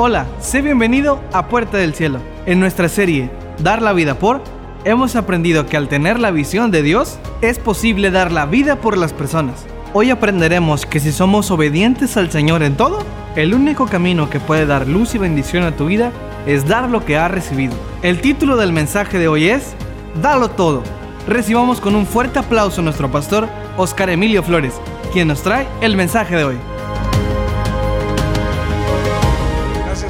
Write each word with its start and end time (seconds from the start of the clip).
Hola, 0.00 0.28
sé 0.38 0.62
bienvenido 0.62 1.20
a 1.32 1.48
Puerta 1.48 1.76
del 1.76 1.92
Cielo. 1.92 2.20
En 2.46 2.60
nuestra 2.60 2.88
serie 2.88 3.32
Dar 3.58 3.82
la 3.82 3.92
vida 3.92 4.16
por, 4.16 4.40
hemos 4.84 5.16
aprendido 5.16 5.66
que 5.66 5.76
al 5.76 5.88
tener 5.88 6.20
la 6.20 6.30
visión 6.30 6.70
de 6.70 6.84
Dios, 6.84 7.18
es 7.40 7.58
posible 7.58 8.12
dar 8.12 8.30
la 8.30 8.46
vida 8.46 8.76
por 8.76 8.96
las 8.96 9.12
personas. 9.12 9.66
Hoy 9.94 10.10
aprenderemos 10.10 10.86
que 10.86 11.00
si 11.00 11.10
somos 11.10 11.50
obedientes 11.50 12.16
al 12.16 12.30
Señor 12.30 12.62
en 12.62 12.76
todo, 12.76 13.00
el 13.34 13.54
único 13.54 13.86
camino 13.86 14.30
que 14.30 14.38
puede 14.38 14.66
dar 14.66 14.86
luz 14.86 15.16
y 15.16 15.18
bendición 15.18 15.64
a 15.64 15.74
tu 15.74 15.86
vida 15.86 16.12
es 16.46 16.68
dar 16.68 16.88
lo 16.88 17.04
que 17.04 17.16
has 17.16 17.32
recibido. 17.32 17.74
El 18.02 18.20
título 18.20 18.56
del 18.56 18.72
mensaje 18.72 19.18
de 19.18 19.26
hoy 19.26 19.48
es 19.48 19.74
Dalo 20.22 20.48
todo. 20.50 20.84
Recibamos 21.26 21.80
con 21.80 21.96
un 21.96 22.06
fuerte 22.06 22.38
aplauso 22.38 22.82
a 22.82 22.84
nuestro 22.84 23.10
pastor 23.10 23.48
Oscar 23.76 24.10
Emilio 24.10 24.44
Flores, 24.44 24.74
quien 25.12 25.26
nos 25.26 25.42
trae 25.42 25.66
el 25.80 25.96
mensaje 25.96 26.36
de 26.36 26.44
hoy. 26.44 26.56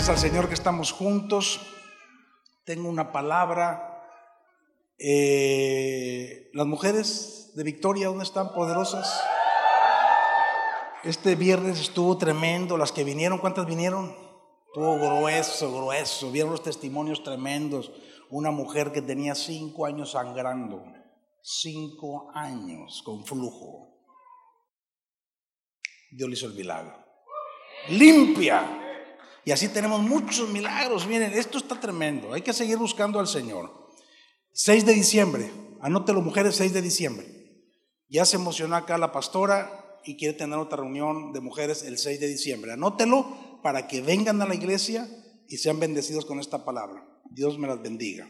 Al 0.09 0.17
Señor 0.17 0.49
que 0.49 0.55
estamos 0.55 0.91
juntos. 0.91 1.61
Tengo 2.65 2.89
una 2.89 3.13
palabra. 3.13 4.07
Eh, 4.99 6.51
las 6.55 6.67
mujeres 6.67 7.53
de 7.55 7.63
Victoria, 7.63 8.07
¿dónde 8.07 8.25
están 8.25 8.55
poderosas? 8.55 9.23
Este 11.05 11.35
viernes 11.35 11.79
estuvo 11.79 12.17
tremendo. 12.17 12.79
Las 12.79 12.91
que 12.91 13.05
vinieron, 13.05 13.39
¿cuántas 13.39 13.67
vinieron? 13.67 14.17
Estuvo 14.69 14.97
grueso, 14.97 15.77
grueso. 15.77 16.31
Vieron 16.31 16.53
los 16.53 16.63
testimonios 16.63 17.23
tremendos. 17.23 17.93
Una 18.31 18.51
mujer 18.51 18.93
que 18.93 19.03
tenía 19.03 19.35
cinco 19.35 19.85
años 19.85 20.13
sangrando. 20.13 20.85
Cinco 21.43 22.31
años 22.35 23.03
con 23.05 23.27
flujo. 23.27 23.95
Dios 26.13 26.31
le 26.31 26.35
hizo 26.35 26.47
el 26.47 26.55
milagro. 26.55 26.97
Limpia 27.91 28.88
y 29.49 29.51
así 29.51 29.69
tenemos 29.69 30.03
muchos 30.03 30.51
milagros. 30.51 31.07
Miren, 31.07 31.33
esto 31.33 31.57
está 31.57 31.81
tremendo. 31.81 32.35
Hay 32.35 32.43
que 32.43 32.53
seguir 32.53 32.77
buscando 32.77 33.19
al 33.19 33.27
Señor. 33.27 33.95
6 34.53 34.85
de 34.85 34.93
diciembre. 34.93 35.51
Anótelo, 35.81 36.21
mujeres, 36.21 36.57
6 36.57 36.75
de 36.75 36.83
diciembre. 36.83 37.27
Ya 38.11 38.27
se 38.27 38.37
emocionó 38.37 38.77
acá 38.77 38.99
la 38.99 39.11
pastora 39.11 40.01
y 40.05 40.19
quiere 40.19 40.37
tener 40.37 40.59
otra 40.59 40.83
reunión 40.83 41.33
de 41.33 41.41
mujeres 41.41 41.83
el 41.83 41.97
6 41.97 42.21
de 42.21 42.29
diciembre. 42.29 42.73
Anótelo 42.73 43.63
para 43.63 43.89
que 43.89 44.03
vengan 44.03 44.43
a 44.43 44.47
la 44.47 44.55
iglesia 44.55 45.09
y 45.49 45.57
sean 45.57 45.81
bendecidos 45.81 46.27
con 46.27 46.41
esta 46.41 46.67
palabra. 46.67 47.03
Dios 47.31 47.59
me 47.59 47.69
las 47.69 47.81
bendiga. 47.81 48.29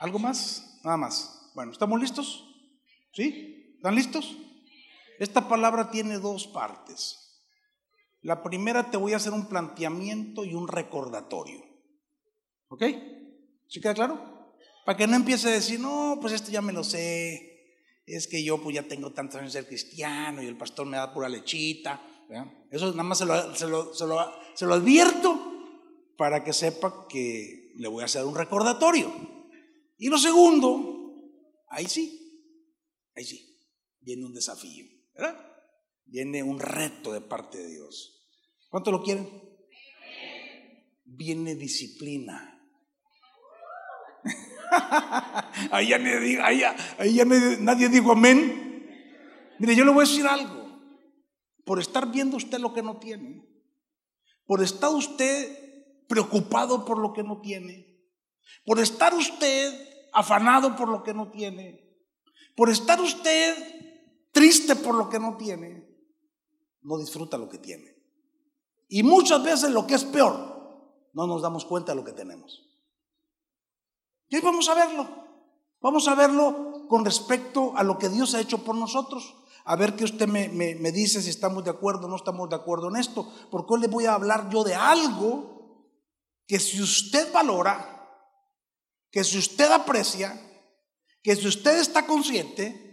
¿Algo 0.00 0.18
más? 0.18 0.80
Nada 0.82 0.96
más. 0.96 1.52
Bueno, 1.54 1.70
¿estamos 1.70 2.00
listos? 2.00 2.44
¿Sí? 3.12 3.74
¿Están 3.76 3.94
listos? 3.94 4.36
Esta 5.20 5.48
palabra 5.48 5.92
tiene 5.92 6.18
dos 6.18 6.48
partes. 6.48 7.27
La 8.22 8.42
primera 8.42 8.90
te 8.90 8.96
voy 8.96 9.12
a 9.12 9.16
hacer 9.16 9.32
un 9.32 9.48
planteamiento 9.48 10.44
y 10.44 10.54
un 10.54 10.68
recordatorio. 10.68 11.62
¿Ok? 12.68 12.84
¿Sí 13.68 13.80
queda 13.80 13.94
claro? 13.94 14.54
Para 14.84 14.96
que 14.96 15.06
no 15.06 15.16
empiece 15.16 15.48
a 15.48 15.52
decir, 15.52 15.78
no, 15.78 16.18
pues 16.20 16.32
esto 16.32 16.50
ya 16.50 16.62
me 16.62 16.72
lo 16.72 16.82
sé. 16.82 17.44
Es 18.06 18.26
que 18.26 18.42
yo 18.42 18.62
pues 18.62 18.74
ya 18.74 18.82
tengo 18.82 19.12
tantos 19.12 19.40
años 19.40 19.52
de 19.52 19.60
ser 19.60 19.68
cristiano 19.68 20.42
y 20.42 20.46
el 20.46 20.56
pastor 20.56 20.86
me 20.86 20.96
da 20.96 21.12
pura 21.12 21.28
lechita. 21.28 22.02
Eso 22.70 22.90
nada 22.90 23.02
más 23.02 23.18
se 23.18 23.26
lo, 23.26 23.54
se, 23.54 23.66
lo, 23.66 23.94
se 23.94 24.66
lo 24.66 24.74
advierto 24.74 25.48
para 26.16 26.42
que 26.42 26.52
sepa 26.52 27.06
que 27.08 27.72
le 27.76 27.88
voy 27.88 28.02
a 28.02 28.06
hacer 28.06 28.24
un 28.24 28.34
recordatorio. 28.34 29.12
Y 29.98 30.08
lo 30.08 30.18
segundo, 30.18 31.14
ahí 31.68 31.86
sí, 31.86 32.18
ahí 33.14 33.24
sí, 33.24 33.58
viene 34.00 34.26
un 34.26 34.34
desafío, 34.34 34.84
¿verdad? 35.14 35.47
Viene 36.08 36.42
un 36.42 36.58
reto 36.58 37.12
de 37.12 37.20
parte 37.20 37.58
de 37.58 37.68
Dios. 37.68 38.18
¿Cuánto 38.70 38.90
lo 38.90 39.02
quieren? 39.02 39.28
Viene 41.04 41.54
disciplina. 41.54 42.54
ahí 45.70 45.88
ya, 45.88 45.98
nadie, 45.98 46.40
ahí 46.40 46.62
ahí 46.98 47.14
ya 47.14 47.24
nadie, 47.24 47.88
dijo 47.88 48.12
amén. 48.12 48.86
Mire, 49.58 49.76
yo 49.76 49.84
le 49.84 49.92
voy 49.92 50.04
a 50.04 50.08
decir 50.08 50.26
algo. 50.26 50.66
Por 51.64 51.78
estar 51.78 52.10
viendo 52.10 52.38
usted 52.38 52.58
lo 52.58 52.72
que 52.72 52.82
no 52.82 52.98
tiene, 52.98 53.46
por 54.46 54.62
estar 54.62 54.90
usted 54.90 56.06
preocupado 56.08 56.86
por 56.86 56.98
lo 56.98 57.12
que 57.12 57.22
no 57.22 57.42
tiene, 57.42 58.00
por 58.64 58.78
estar 58.78 59.12
usted 59.12 60.08
afanado 60.14 60.74
por 60.74 60.88
lo 60.88 61.02
que 61.02 61.12
no 61.12 61.30
tiene, 61.30 61.86
por 62.56 62.70
estar 62.70 62.98
usted 63.02 63.54
triste 64.32 64.76
por 64.76 64.94
lo 64.94 65.10
que 65.10 65.18
no 65.18 65.36
tiene, 65.36 65.87
no 66.82 66.98
disfruta 66.98 67.38
lo 67.38 67.48
que 67.48 67.58
tiene. 67.58 67.96
Y 68.88 69.02
muchas 69.02 69.42
veces 69.42 69.70
lo 69.70 69.86
que 69.86 69.94
es 69.94 70.04
peor, 70.04 70.34
no 71.12 71.26
nos 71.26 71.42
damos 71.42 71.64
cuenta 71.64 71.92
de 71.92 71.96
lo 71.96 72.04
que 72.04 72.12
tenemos. 72.12 72.64
Y 74.28 74.36
hoy 74.36 74.42
vamos 74.42 74.68
a 74.68 74.74
verlo. 74.74 75.08
Vamos 75.80 76.08
a 76.08 76.14
verlo 76.14 76.86
con 76.88 77.04
respecto 77.04 77.72
a 77.76 77.82
lo 77.82 77.98
que 77.98 78.08
Dios 78.08 78.34
ha 78.34 78.40
hecho 78.40 78.64
por 78.64 78.74
nosotros. 78.74 79.34
A 79.64 79.76
ver 79.76 79.96
qué 79.96 80.04
usted 80.04 80.26
me, 80.26 80.48
me 80.48 80.92
dice 80.92 81.20
si 81.20 81.30
estamos 81.30 81.64
de 81.64 81.70
acuerdo 81.70 82.06
o 82.06 82.08
no 82.08 82.16
estamos 82.16 82.48
de 82.48 82.56
acuerdo 82.56 82.88
en 82.88 82.96
esto. 82.96 83.30
Porque 83.50 83.74
hoy 83.74 83.80
le 83.80 83.88
voy 83.88 84.06
a 84.06 84.14
hablar 84.14 84.48
yo 84.50 84.64
de 84.64 84.74
algo 84.74 85.58
que 86.46 86.58
si 86.58 86.80
usted 86.80 87.30
valora, 87.32 87.98
que 89.10 89.22
si 89.22 89.38
usted 89.38 89.70
aprecia, 89.70 90.40
que 91.22 91.36
si 91.36 91.46
usted 91.46 91.78
está 91.78 92.06
consciente, 92.06 92.88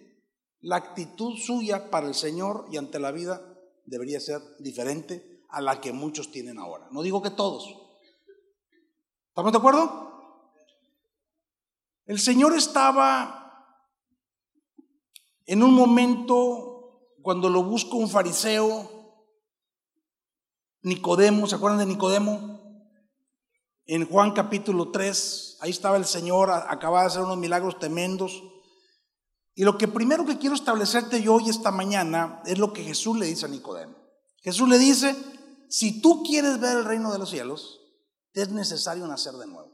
la 0.59 0.78
actitud 0.78 1.38
suya 1.38 1.90
para 1.90 2.07
el 2.07 2.16
Señor 2.16 2.67
y 2.72 2.78
ante 2.78 3.00
la 3.00 3.12
vida 3.12 3.54
debería 3.85 4.19
ser 4.19 4.41
diferente 4.59 5.44
a 5.50 5.62
la 5.62 5.79
que 5.79 5.91
muchos 5.91 6.31
tienen 6.31 6.59
ahora. 6.59 6.88
No 6.91 7.01
digo 7.01 7.22
que 7.22 7.29
todos. 7.29 7.66
¿Estamos 9.29 9.51
de 9.51 9.57
acuerdo? 9.57 10.06
El 12.06 12.19
Señor 12.19 12.56
estaba 12.56 13.46
en 15.46 15.63
un 15.63 15.73
momento 15.73 16.75
cuando 17.22 17.50
lo 17.50 17.63
busca 17.63 17.96
un 17.96 18.09
fariseo, 18.09 18.91
Nicodemo, 20.81 21.47
¿se 21.47 21.56
acuerdan 21.56 21.79
de 21.79 21.88
Nicodemo? 21.88 22.90
En 23.88 24.07
Juan 24.07 24.31
capítulo 24.34 24.91
3, 24.91 25.57
ahí 25.62 25.72
estaba 25.72 25.97
el 25.97 26.06
Señor, 26.06 26.52
acababa 26.52 27.02
de 27.02 27.07
hacer 27.07 27.22
unos 27.23 27.38
milagros 27.38 27.79
tremendos. 27.79 28.44
Y 29.55 29.63
lo 29.63 29.77
que 29.77 29.88
primero 29.88 30.25
que 30.25 30.38
quiero 30.38 30.53
establecerte 30.53 31.21
yo 31.21 31.35
hoy 31.35 31.49
esta 31.49 31.71
mañana 31.71 32.41
es 32.45 32.59
lo 32.59 32.73
que 32.73 32.83
Jesús 32.83 33.17
le 33.17 33.25
dice 33.25 33.45
a 33.45 33.49
Nicodemo. 33.49 33.95
Jesús 34.41 34.67
le 34.67 34.77
dice, 34.77 35.16
si 35.69 36.01
tú 36.01 36.23
quieres 36.23 36.59
ver 36.59 36.77
el 36.77 36.85
reino 36.85 37.11
de 37.11 37.19
los 37.19 37.29
cielos, 37.29 37.79
es 38.33 38.49
necesario 38.49 39.07
nacer 39.07 39.33
de 39.35 39.47
nuevo. 39.47 39.71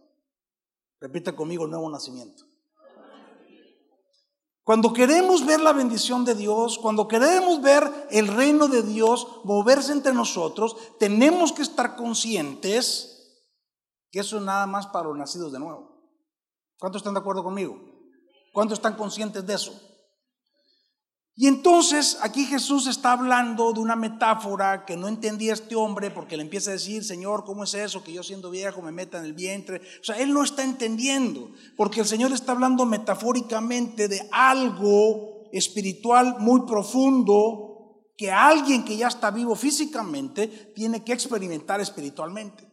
Repite 0.99 1.35
conmigo, 1.35 1.65
nuevo 1.65 1.89
nacimiento. 1.89 2.45
Cuando 4.63 4.93
queremos 4.93 5.47
ver 5.47 5.59
la 5.59 5.73
bendición 5.73 6.23
de 6.23 6.35
Dios, 6.35 6.77
cuando 6.77 7.07
queremos 7.07 7.59
ver 7.63 8.07
el 8.11 8.27
reino 8.27 8.67
de 8.67 8.83
Dios 8.83 9.27
moverse 9.43 9.91
entre 9.91 10.13
nosotros, 10.13 10.77
tenemos 10.99 11.51
que 11.51 11.63
estar 11.63 11.95
conscientes 11.95 13.11
que 14.11 14.19
eso 14.19 14.37
es 14.37 14.43
nada 14.43 14.67
más 14.67 14.85
para 14.85 15.07
los 15.07 15.17
nacidos 15.17 15.51
de 15.51 15.59
nuevo. 15.59 15.89
¿Cuántos 16.77 16.99
están 16.99 17.15
de 17.15 17.21
acuerdo 17.21 17.43
conmigo? 17.43 17.90
¿Cuántos 18.51 18.79
están 18.79 18.95
conscientes 18.95 19.45
de 19.45 19.53
eso? 19.53 19.79
Y 21.35 21.47
entonces 21.47 22.17
aquí 22.21 22.45
Jesús 22.45 22.87
está 22.87 23.13
hablando 23.13 23.71
de 23.71 23.79
una 23.79 23.95
metáfora 23.95 24.85
que 24.85 24.97
no 24.97 25.07
entendía 25.07 25.53
este 25.53 25.75
hombre 25.75 26.11
porque 26.11 26.35
le 26.35 26.43
empieza 26.43 26.69
a 26.69 26.73
decir, 26.73 27.03
Señor, 27.03 27.45
¿cómo 27.45 27.63
es 27.63 27.73
eso 27.73 28.03
que 28.03 28.11
yo 28.11 28.21
siendo 28.21 28.51
viejo 28.51 28.81
me 28.81 28.91
meta 28.91 29.17
en 29.17 29.25
el 29.25 29.33
vientre? 29.33 29.81
O 30.01 30.03
sea, 30.03 30.17
él 30.19 30.33
no 30.33 30.43
está 30.43 30.63
entendiendo 30.63 31.49
porque 31.77 32.01
el 32.01 32.05
Señor 32.05 32.33
está 32.33 32.51
hablando 32.51 32.85
metafóricamente 32.85 34.07
de 34.07 34.27
algo 34.31 35.49
espiritual 35.53 36.35
muy 36.39 36.61
profundo 36.67 38.03
que 38.17 38.29
alguien 38.29 38.83
que 38.83 38.97
ya 38.97 39.07
está 39.07 39.31
vivo 39.31 39.55
físicamente 39.55 40.47
tiene 40.75 41.03
que 41.03 41.13
experimentar 41.13 41.79
espiritualmente 41.79 42.70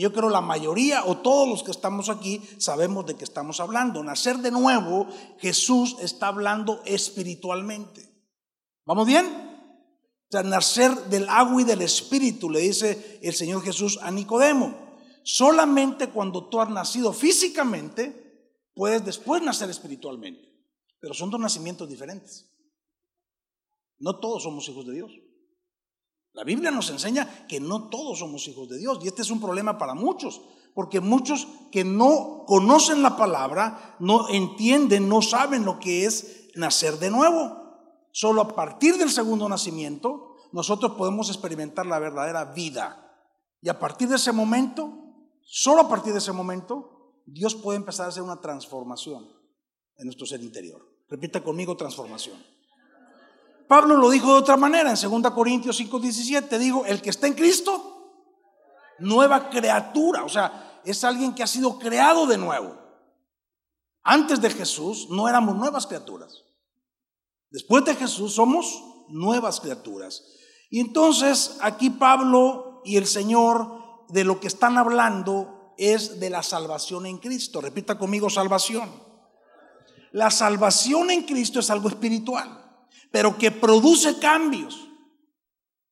yo 0.00 0.12
creo 0.12 0.28
la 0.28 0.40
mayoría 0.40 1.04
o 1.04 1.18
todos 1.18 1.48
los 1.48 1.62
que 1.62 1.70
estamos 1.70 2.08
aquí 2.08 2.40
sabemos 2.58 3.06
de 3.06 3.14
qué 3.14 3.24
estamos 3.24 3.60
hablando. 3.60 4.02
Nacer 4.02 4.38
de 4.38 4.50
nuevo, 4.50 5.06
Jesús 5.38 5.96
está 6.00 6.28
hablando 6.28 6.82
espiritualmente. 6.84 8.08
¿Vamos 8.86 9.06
bien? 9.06 9.26
O 9.26 10.30
sea, 10.30 10.42
nacer 10.42 10.94
del 11.04 11.28
agua 11.28 11.62
y 11.62 11.64
del 11.64 11.82
espíritu, 11.82 12.50
le 12.50 12.60
dice 12.60 13.20
el 13.22 13.34
Señor 13.34 13.62
Jesús 13.62 13.98
a 14.02 14.10
Nicodemo. 14.10 14.74
Solamente 15.22 16.08
cuando 16.08 16.48
tú 16.48 16.60
has 16.60 16.68
nacido 16.70 17.12
físicamente, 17.12 18.60
puedes 18.74 19.04
después 19.04 19.42
nacer 19.42 19.70
espiritualmente. 19.70 20.52
Pero 20.98 21.14
son 21.14 21.30
dos 21.30 21.40
nacimientos 21.40 21.88
diferentes. 21.88 22.50
No 23.98 24.18
todos 24.18 24.42
somos 24.42 24.68
hijos 24.68 24.86
de 24.86 24.94
Dios. 24.94 25.12
La 26.34 26.42
Biblia 26.42 26.72
nos 26.72 26.90
enseña 26.90 27.46
que 27.46 27.60
no 27.60 27.88
todos 27.88 28.18
somos 28.18 28.46
hijos 28.48 28.68
de 28.68 28.78
Dios 28.78 28.98
y 29.02 29.06
este 29.06 29.22
es 29.22 29.30
un 29.30 29.40
problema 29.40 29.78
para 29.78 29.94
muchos, 29.94 30.42
porque 30.74 31.00
muchos 31.00 31.46
que 31.70 31.84
no 31.84 32.44
conocen 32.46 33.02
la 33.02 33.16
palabra, 33.16 33.96
no 34.00 34.28
entienden, 34.28 35.08
no 35.08 35.22
saben 35.22 35.64
lo 35.64 35.78
que 35.78 36.04
es 36.04 36.50
nacer 36.56 36.98
de 36.98 37.10
nuevo. 37.10 37.62
Solo 38.10 38.42
a 38.42 38.54
partir 38.54 38.98
del 38.98 39.10
segundo 39.10 39.48
nacimiento 39.48 40.34
nosotros 40.50 40.92
podemos 40.92 41.28
experimentar 41.30 41.86
la 41.86 42.00
verdadera 42.00 42.44
vida. 42.46 43.00
Y 43.60 43.68
a 43.68 43.78
partir 43.78 44.08
de 44.08 44.16
ese 44.16 44.32
momento, 44.32 44.92
solo 45.42 45.82
a 45.82 45.88
partir 45.88 46.12
de 46.12 46.18
ese 46.18 46.32
momento, 46.32 47.22
Dios 47.26 47.54
puede 47.54 47.76
empezar 47.76 48.06
a 48.06 48.08
hacer 48.10 48.22
una 48.22 48.40
transformación 48.40 49.24
en 49.96 50.06
nuestro 50.06 50.26
ser 50.26 50.42
interior. 50.42 50.80
Repita 51.08 51.42
conmigo 51.42 51.76
transformación. 51.76 52.53
Pablo 53.66 53.96
lo 53.96 54.10
dijo 54.10 54.32
de 54.32 54.40
otra 54.40 54.56
manera 54.56 54.90
en 54.90 55.22
2 55.22 55.32
Corintios 55.32 55.80
5:17. 55.80 56.58
Dijo, 56.58 56.84
el 56.84 57.00
que 57.00 57.10
está 57.10 57.26
en 57.26 57.34
Cristo, 57.34 57.94
nueva 58.98 59.48
criatura. 59.48 60.24
O 60.24 60.28
sea, 60.28 60.80
es 60.84 61.02
alguien 61.04 61.34
que 61.34 61.42
ha 61.42 61.46
sido 61.46 61.78
creado 61.78 62.26
de 62.26 62.38
nuevo. 62.38 62.76
Antes 64.02 64.40
de 64.40 64.50
Jesús 64.50 65.08
no 65.10 65.28
éramos 65.28 65.56
nuevas 65.56 65.86
criaturas. 65.86 66.44
Después 67.50 67.84
de 67.84 67.94
Jesús 67.94 68.34
somos 68.34 68.82
nuevas 69.08 69.60
criaturas. 69.60 70.24
Y 70.68 70.80
entonces 70.80 71.56
aquí 71.62 71.88
Pablo 71.88 72.82
y 72.84 72.96
el 72.96 73.06
Señor 73.06 74.04
de 74.08 74.24
lo 74.24 74.40
que 74.40 74.48
están 74.48 74.76
hablando 74.76 75.72
es 75.78 76.20
de 76.20 76.28
la 76.28 76.42
salvación 76.42 77.06
en 77.06 77.18
Cristo. 77.18 77.62
Repita 77.62 77.98
conmigo 77.98 78.28
salvación. 78.28 78.90
La 80.12 80.30
salvación 80.30 81.10
en 81.10 81.22
Cristo 81.22 81.60
es 81.60 81.70
algo 81.70 81.88
espiritual 81.88 82.63
pero 83.14 83.38
que 83.38 83.52
produce 83.52 84.18
cambios 84.18 84.88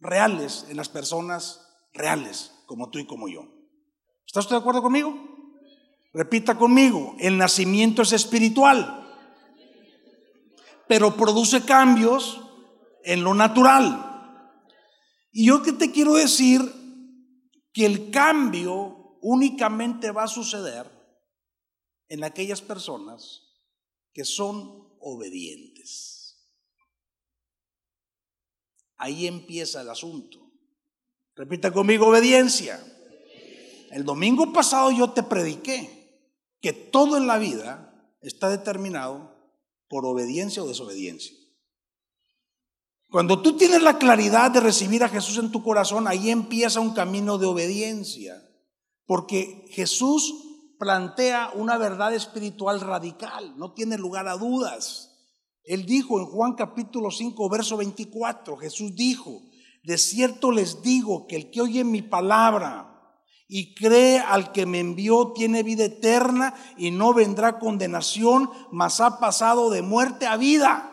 reales 0.01 0.67
en 0.69 0.77
las 0.77 0.89
personas 0.89 1.65
reales, 1.93 2.51
como 2.67 2.91
tú 2.91 2.99
y 2.99 3.07
como 3.07 3.29
yo. 3.29 3.47
¿Está 4.27 4.41
usted 4.41 4.57
de 4.57 4.61
acuerdo 4.61 4.83
conmigo? 4.83 5.15
Repita 6.13 6.59
conmigo, 6.59 7.15
el 7.21 7.39
nacimiento 7.39 8.03
es 8.03 8.13
espiritual, 8.13 9.09
pero 10.89 11.17
produce 11.17 11.65
cambios 11.65 12.41
en 13.05 13.23
lo 13.23 13.35
natural. 13.35 14.51
Y 15.31 15.47
yo 15.47 15.63
que 15.63 15.75
te 15.75 15.93
quiero 15.93 16.15
decir 16.15 16.61
que 17.73 17.87
el 17.87 18.11
cambio 18.11 19.17
únicamente 19.21 20.11
va 20.11 20.25
a 20.25 20.27
suceder 20.27 20.91
en 22.09 22.25
aquellas 22.25 22.63
personas 22.63 23.43
que 24.13 24.25
son 24.25 24.89
obedientes. 24.99 25.72
Ahí 29.03 29.27
empieza 29.27 29.81
el 29.81 29.91
asunto. 29.91 30.39
Repita 31.35 31.73
conmigo 31.73 32.07
obediencia. 32.07 32.81
El 33.91 34.05
domingo 34.05 34.53
pasado 34.53 34.93
yo 34.93 35.11
te 35.11 35.25
prediqué 35.25 36.31
que 36.61 36.73
todo 36.73 37.17
en 37.17 37.27
la 37.27 37.37
vida 37.39 38.15
está 38.21 38.49
determinado 38.49 39.35
por 39.89 40.07
obediencia 40.07 40.63
o 40.63 40.69
desobediencia. 40.69 41.37
Cuando 43.11 43.43
tú 43.43 43.57
tienes 43.57 43.83
la 43.83 43.99
claridad 43.99 44.53
de 44.53 44.61
recibir 44.61 45.03
a 45.03 45.09
Jesús 45.09 45.37
en 45.39 45.51
tu 45.51 45.65
corazón, 45.65 46.07
ahí 46.07 46.31
empieza 46.31 46.79
un 46.79 46.95
camino 46.95 47.39
de 47.39 47.47
obediencia. 47.47 48.41
Porque 49.05 49.67
Jesús 49.71 50.33
plantea 50.79 51.51
una 51.57 51.77
verdad 51.77 52.15
espiritual 52.15 52.81
radical, 52.81 53.59
no 53.59 53.73
tiene 53.73 53.99
lugar 53.99 54.29
a 54.29 54.37
dudas. 54.37 55.12
Él 55.65 55.87
dijo 55.87 56.19
en 56.19 56.27
Juan 56.27 56.55
capítulo 56.55 57.11
5, 57.11 57.49
verso 57.49 57.77
24, 57.77 58.57
Jesús 58.57 58.95
dijo, 58.95 59.43
de 59.85 59.99
cierto 59.99 60.51
les 60.51 60.83
digo 60.83 61.27
que 61.27 61.37
el 61.37 61.51
que 61.51 61.61
oye 61.61 61.85
mi 61.85 62.03
palabra 62.03 62.89
y 63.49 63.75
cree 63.75 64.19
al 64.19 64.53
que 64.53 64.67
me 64.67 64.81
envió 64.81 65.33
tiene 65.33 65.63
vida 65.63 65.85
eterna 65.85 66.55
y 66.77 66.91
no 66.91 67.13
vendrá 67.13 67.59
condenación, 67.59 68.51
mas 68.71 69.01
ha 69.01 69.19
pasado 69.19 69.71
de 69.71 69.83
muerte 69.83 70.27
a 70.27 70.37
vida. 70.37 70.89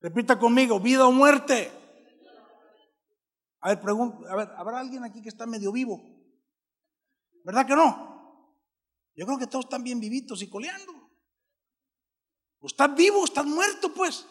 Repita 0.00 0.38
conmigo, 0.38 0.80
vida 0.80 1.06
o 1.06 1.12
muerte. 1.12 1.72
A 3.60 3.70
ver, 3.70 3.80
pregunto, 3.80 4.28
a 4.28 4.36
ver, 4.36 4.50
¿habrá 4.56 4.80
alguien 4.80 5.02
aquí 5.02 5.22
que 5.22 5.30
está 5.30 5.46
medio 5.46 5.72
vivo? 5.72 6.02
¿Verdad 7.42 7.66
que 7.66 7.74
no? 7.74 8.52
Yo 9.16 9.24
creo 9.24 9.38
que 9.38 9.46
todos 9.46 9.64
están 9.64 9.82
bien 9.82 10.00
vivitos 10.00 10.42
y 10.42 10.50
coleando. 10.50 10.92
O 12.64 12.66
estás 12.66 12.96
vivo 12.96 13.22
estás 13.26 13.44
muerto, 13.44 13.92
pues. 13.92 14.24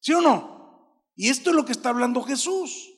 ¿Sí 0.00 0.12
o 0.12 0.20
no? 0.20 1.06
Y 1.14 1.28
esto 1.28 1.50
es 1.50 1.56
lo 1.56 1.64
que 1.64 1.70
está 1.70 1.90
hablando 1.90 2.20
Jesús. 2.24 2.92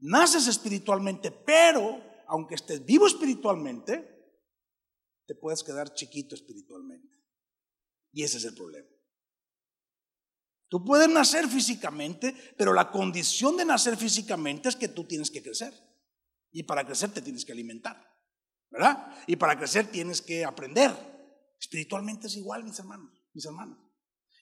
Naces 0.00 0.48
espiritualmente, 0.48 1.30
pero 1.30 1.98
aunque 2.26 2.56
estés 2.56 2.84
vivo 2.84 3.06
espiritualmente, 3.06 4.36
te 5.26 5.34
puedes 5.34 5.62
quedar 5.62 5.94
chiquito 5.94 6.34
espiritualmente. 6.34 7.08
Y 8.12 8.22
ese 8.22 8.36
es 8.36 8.44
el 8.44 8.54
problema. 8.54 8.86
Tú 10.68 10.84
puedes 10.84 11.08
nacer 11.08 11.48
físicamente, 11.48 12.34
pero 12.58 12.74
la 12.74 12.90
condición 12.90 13.56
de 13.56 13.64
nacer 13.64 13.96
físicamente 13.96 14.68
es 14.68 14.76
que 14.76 14.88
tú 14.88 15.04
tienes 15.04 15.30
que 15.30 15.42
crecer. 15.42 15.72
Y 16.50 16.64
para 16.64 16.84
crecer 16.84 17.14
te 17.14 17.22
tienes 17.22 17.46
que 17.46 17.52
alimentar, 17.52 17.96
¿verdad? 18.68 19.16
Y 19.26 19.36
para 19.36 19.56
crecer 19.56 19.90
tienes 19.90 20.20
que 20.20 20.44
aprender. 20.44 20.90
Espiritualmente 21.58 22.26
es 22.26 22.36
igual, 22.36 22.62
mis 22.62 22.78
hermanos, 22.78 23.10
mis 23.32 23.46
hermanos. 23.46 23.91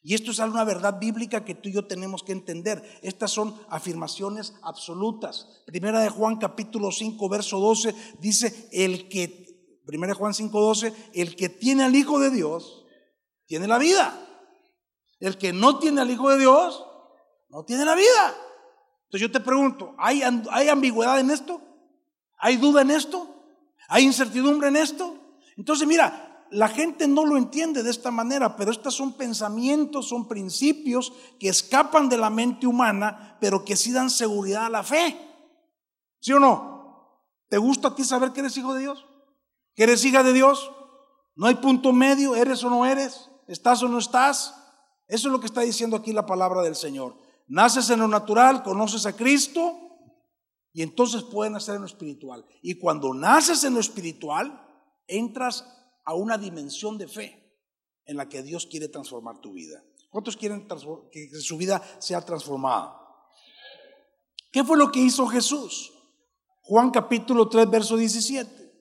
Y 0.02 0.14
esto 0.14 0.31
es 0.31 0.38
una 0.38 0.64
verdad 0.64 0.99
bíblica 0.99 1.44
que 1.44 1.55
tú 1.55 1.69
y 1.69 1.73
yo 1.73 1.87
tenemos 1.87 2.23
que 2.23 2.32
entender. 2.32 2.82
Estas 3.02 3.32
son 3.32 3.55
afirmaciones 3.69 4.55
absolutas. 4.62 5.62
Primera 5.67 6.00
de 6.00 6.08
Juan 6.08 6.37
capítulo 6.37 6.91
5 6.91 7.29
verso 7.29 7.58
12 7.58 7.94
dice, 8.19 8.69
el 8.73 9.08
que, 9.08 9.81
primera 9.85 10.14
de 10.14 10.19
Juan 10.19 10.32
5 10.32 10.58
12, 10.58 10.94
el 11.12 11.37
que 11.37 11.50
tiene 11.50 11.85
al 11.85 11.94
Hijo 11.94 12.19
de 12.19 12.31
Dios, 12.31 12.87
tiene 13.47 13.67
la 13.67 13.79
vida. 13.79 14.26
El 15.19 15.37
que 15.37 15.52
no 15.52 15.79
tiene 15.79 16.00
al 16.00 16.11
Hijo 16.11 16.31
de 16.31 16.38
Dios, 16.38 16.82
no 17.50 17.64
tiene 17.64 17.85
la 17.85 17.94
vida. 17.94 18.35
Entonces 19.05 19.20
yo 19.20 19.31
te 19.31 19.41
pregunto, 19.41 19.94
¿hay, 19.99 20.23
¿hay 20.50 20.69
ambigüedad 20.69 21.20
en 21.20 21.31
esto? 21.31 21.61
¿Hay 22.38 22.56
duda 22.56 22.81
en 22.81 22.91
esto? 22.91 23.29
¿Hay 23.88 24.05
incertidumbre 24.05 24.69
en 24.69 24.76
esto? 24.76 25.19
Entonces 25.58 25.87
mira, 25.87 26.30
la 26.50 26.69
gente 26.69 27.06
no 27.06 27.25
lo 27.25 27.37
entiende 27.37 27.82
de 27.82 27.91
esta 27.91 28.11
manera, 28.11 28.56
pero 28.56 28.70
estos 28.70 28.94
son 28.94 29.12
pensamientos, 29.12 30.08
son 30.08 30.26
principios 30.26 31.12
que 31.38 31.49
escapan 31.49 32.08
de 32.08 32.17
la 32.17 32.31
mente 32.31 32.67
humana, 32.67 33.37
pero 33.41 33.64
que 33.64 33.76
sí 33.76 33.93
dan 33.93 34.11
seguridad 34.11 34.67
a 34.67 34.70
la 34.70 34.82
fe. 34.82 35.17
¿Sí 36.20 36.32
o 36.32 36.41
no? 36.41 37.19
¿Te 37.49 37.58
gusta 37.58 37.88
a 37.88 37.94
ti 37.94 38.05
saber 38.05 38.32
que 38.32 38.41
eres 38.41 38.56
hijo 38.56 38.75
de 38.75 38.81
Dios? 38.81 39.06
¿Que 39.75 39.85
eres 39.85 40.05
hija 40.05 40.23
de 40.23 40.32
Dios? 40.32 40.70
No 41.37 41.47
hay 41.47 41.55
punto 41.56 41.93
medio, 41.93 42.35
eres 42.35 42.62
o 42.64 42.70
no 42.70 42.85
eres, 42.85 43.31
estás 43.47 43.82
o 43.82 43.88
no 43.88 43.99
estás. 43.99 44.55
Eso 45.06 45.29
es 45.29 45.32
lo 45.32 45.41
que 45.41 45.47
está 45.47 45.61
diciendo 45.61 45.97
aquí 45.97 46.12
la 46.12 46.26
palabra 46.26 46.62
del 46.62 46.76
Señor. 46.76 47.17
Naces 47.47 47.91
en 47.91 48.00
lo 48.00 48.08
natural, 48.08 48.62
conoces 48.62 49.06
a 49.06 49.17
Cristo 49.17 49.76
y 50.73 50.82
entonces 50.82 51.23
puedes 51.23 51.52
nacer 51.52 51.76
en 51.76 51.83
lo 51.83 51.87
espiritual. 51.87 52.45
Y 52.62 52.75
cuando 52.75 53.14
naces 53.14 53.64
en 53.64 53.75
lo 53.75 53.80
espiritual, 53.80 54.66
entras 55.07 55.80
a 56.11 56.14
una 56.14 56.37
dimensión 56.37 56.99
de 56.99 57.07
fe 57.07 57.40
en 58.05 58.17
la 58.17 58.29
que 58.29 58.43
Dios 58.43 58.67
quiere 58.67 58.88
transformar 58.88 59.38
tu 59.38 59.52
vida. 59.52 59.81
¿Cuántos 60.11 60.37
quieren 60.37 60.67
que 61.12 61.29
su 61.37 61.57
vida 61.57 61.81
sea 62.00 62.21
transformada? 62.21 63.00
¿Qué 64.50 64.64
fue 64.64 64.76
lo 64.76 64.90
que 64.90 64.99
hizo 64.99 65.29
Jesús? 65.29 65.93
Juan 66.62 66.90
capítulo 66.90 67.49
3, 67.49 67.71
verso 67.71 67.97
17. 67.97 68.73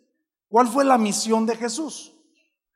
¿Cuál 0.48 0.70
fue 0.70 0.84
la 0.84 0.98
misión 0.98 1.46
de 1.46 1.56
Jesús? 1.56 2.14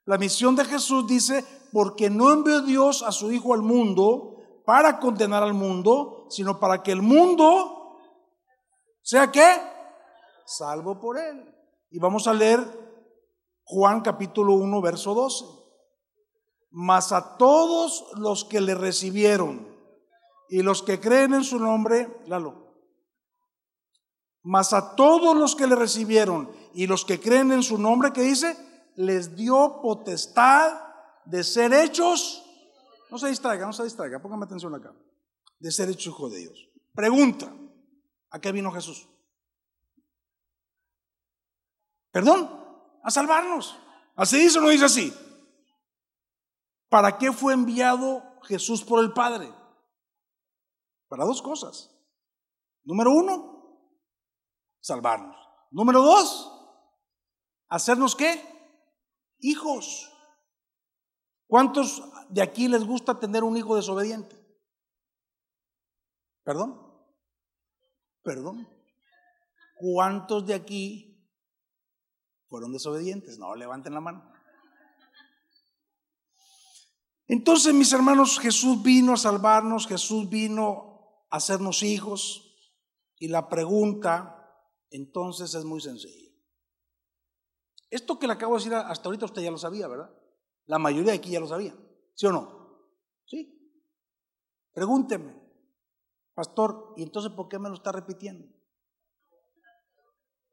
La 0.06 0.20
misión 0.20 0.56
de 0.56 0.66
Jesús 0.66 1.08
dice, 1.08 1.44
porque 1.72 2.12
no 2.12 2.32
envió 2.32 2.62
Dios 2.62 3.02
a 3.02 3.12
su 3.12 3.32
Hijo 3.32 3.56
al 3.56 3.64
mundo 3.64 4.38
para 4.68 5.00
condenar 5.00 5.42
al 5.42 5.56
mundo, 5.56 6.28
sino 6.30 6.60
para 6.60 6.84
que 6.84 6.92
el 6.92 7.02
mundo 7.02 7.98
sea 9.02 9.32
qué? 9.32 9.50
Salvo 10.46 11.00
por 11.00 11.18
él. 11.18 11.44
Y 11.90 11.98
vamos 11.98 12.28
a 12.28 12.36
leer 12.36 12.93
Juan 13.64 14.02
capítulo 14.02 14.54
1, 14.54 14.82
verso 14.82 15.14
12. 15.14 15.46
Mas 16.72 17.12
a 17.12 17.38
todos 17.38 18.06
los 18.18 18.46
que 18.46 18.60
le 18.62 18.76
recibieron 18.76 19.68
y 20.50 20.62
los 20.62 20.82
que 20.84 21.00
creen 21.00 21.34
en 21.34 21.44
su 21.44 21.60
nombre, 21.60 22.22
Lalo. 22.28 22.64
Mas 24.42 24.74
a 24.74 24.96
todos 24.96 25.38
los 25.38 25.56
que 25.56 25.68
le 25.68 25.76
recibieron 25.76 26.52
y 26.74 26.88
los 26.88 27.06
que 27.06 27.20
creen 27.20 27.52
en 27.52 27.64
su 27.64 27.78
nombre, 27.78 28.12
que 28.12 28.22
dice, 28.22 28.58
les 28.96 29.36
dio 29.36 29.80
potestad 29.82 30.82
de 31.26 31.44
ser 31.44 31.74
hechos. 31.74 32.44
No 33.10 33.18
se 33.18 33.30
distraiga, 33.30 33.66
no 33.66 33.74
se 33.74 33.84
distraiga, 33.84 34.22
póngame 34.22 34.46
atención 34.46 34.74
acá. 34.76 34.94
De 35.60 35.72
ser 35.72 35.90
hechos 35.90 36.08
hijo 36.08 36.30
de 36.30 36.40
Dios. 36.40 36.70
Pregunta: 36.94 37.54
¿a 38.32 38.40
qué 38.42 38.52
vino 38.52 38.72
Jesús? 38.72 39.08
¿Perdón? 42.12 42.63
A 43.04 43.12
salvarnos. 43.12 43.78
¿Así 44.16 44.40
dice 44.40 44.58
o 44.60 44.62
no 44.62 44.70
dice 44.70 44.86
así? 44.86 45.14
¿Para 46.90 47.18
qué 47.18 47.32
fue 47.32 47.54
enviado 47.54 48.24
Jesús 48.44 48.84
por 48.84 49.04
el 49.04 49.14
Padre? 49.14 49.54
Para 51.08 51.26
dos 51.26 51.42
cosas. 51.42 51.96
Número 52.84 53.12
uno, 53.12 53.90
salvarnos. 54.80 55.36
Número 55.72 56.02
dos, 56.02 56.52
hacernos 57.70 58.16
qué? 58.16 58.44
Hijos. 59.40 60.10
¿Cuántos 61.48 62.04
de 62.30 62.42
aquí 62.42 62.68
les 62.68 62.86
gusta 62.86 63.20
tener 63.20 63.44
un 63.44 63.58
hijo 63.58 63.76
desobediente? 63.76 64.36
¿Perdón? 66.44 66.82
¿Perdón? 68.24 68.68
¿cuántos 69.84 70.48
de 70.48 70.54
aquí 70.54 71.13
fueron 72.54 72.72
desobedientes? 72.72 73.40
No, 73.40 73.56
levanten 73.56 73.96
la 73.96 74.00
mano. 74.00 74.32
Entonces, 77.26 77.74
mis 77.74 77.92
hermanos, 77.94 78.38
Jesús 78.38 78.84
vino 78.84 79.14
a 79.14 79.18
salvarnos, 79.18 79.88
Jesús 79.88 80.30
vino 80.30 81.26
a 81.32 81.38
hacernos 81.38 81.82
hijos. 81.82 82.56
Y 83.18 83.30
la 83.30 83.50
pregunta, 83.50 84.56
entonces, 84.92 85.56
es 85.56 85.66
muy 85.66 85.82
sencilla. 85.82 86.30
Esto 87.90 88.20
que 88.20 88.28
le 88.28 88.34
acabo 88.34 88.54
de 88.54 88.60
decir 88.60 88.76
hasta 88.76 89.10
ahorita 89.10 89.26
usted 89.26 89.42
ya 89.42 89.50
lo 89.50 89.58
sabía, 89.58 89.88
¿verdad? 89.88 90.16
La 90.68 90.78
mayoría 90.78 91.14
de 91.14 91.18
aquí 91.18 91.32
ya 91.32 91.40
lo 91.40 91.48
sabía, 91.48 91.76
¿sí 92.14 92.28
o 92.28 92.32
no? 92.32 92.86
Sí. 93.26 93.82
Pregúnteme, 94.74 95.42
pastor, 96.36 96.94
¿y 96.98 97.02
entonces 97.02 97.32
por 97.32 97.48
qué 97.48 97.58
me 97.58 97.70
lo 97.70 97.74
está 97.74 97.92
repitiendo? 97.92 98.48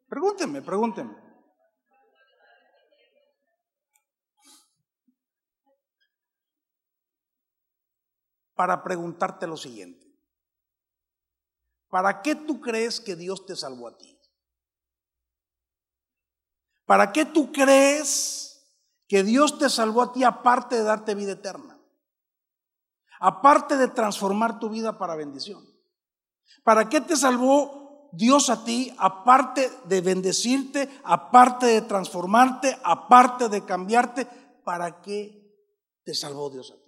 Pregúnteme, 0.09 0.62
pregúnteme. 0.62 1.29
Para 8.61 8.83
preguntarte 8.83 9.47
lo 9.47 9.57
siguiente. 9.57 10.07
¿Para 11.88 12.21
qué 12.21 12.35
tú 12.35 12.61
crees 12.61 13.00
que 13.00 13.17
Dios 13.17 13.47
te 13.47 13.57
salvó 13.57 13.88
a 13.88 13.97
ti? 13.97 14.21
¿Para 16.85 17.11
qué 17.11 17.25
tú 17.25 17.50
crees 17.52 18.71
que 19.09 19.23
Dios 19.25 19.59
te 19.59 19.71
salvó 19.71 20.02
a 20.02 20.12
ti 20.12 20.25
aparte 20.25 20.76
de 20.76 20.83
darte 20.83 21.14
vida 21.14 21.33
eterna? 21.33 21.81
Aparte 23.19 23.79
de 23.79 23.88
transformar 23.88 24.59
tu 24.59 24.69
vida 24.69 24.99
para 24.99 25.17
bendición. 25.17 25.67
¿Para 26.62 26.87
qué 26.90 27.00
te 27.00 27.17
salvó 27.17 28.11
Dios 28.12 28.50
a 28.50 28.62
ti 28.62 28.95
aparte 28.99 29.73
de 29.87 30.02
bendecirte, 30.02 31.00
aparte 31.02 31.64
de 31.64 31.81
transformarte, 31.81 32.79
aparte 32.85 33.49
de 33.49 33.64
cambiarte? 33.64 34.26
¿Para 34.67 35.00
qué 35.00 35.50
te 36.05 36.12
salvó 36.12 36.50
Dios 36.50 36.71
a 36.73 36.75
ti? 36.75 36.79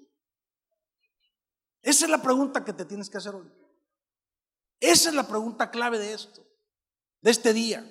Esa 1.82 2.04
es 2.04 2.10
la 2.10 2.22
pregunta 2.22 2.64
que 2.64 2.72
te 2.72 2.84
tienes 2.84 3.10
que 3.10 3.18
hacer 3.18 3.34
hoy. 3.34 3.50
Esa 4.80 5.10
es 5.10 5.14
la 5.14 5.26
pregunta 5.26 5.70
clave 5.70 5.98
de 5.98 6.12
esto, 6.12 6.46
de 7.20 7.30
este 7.30 7.52
día. 7.52 7.88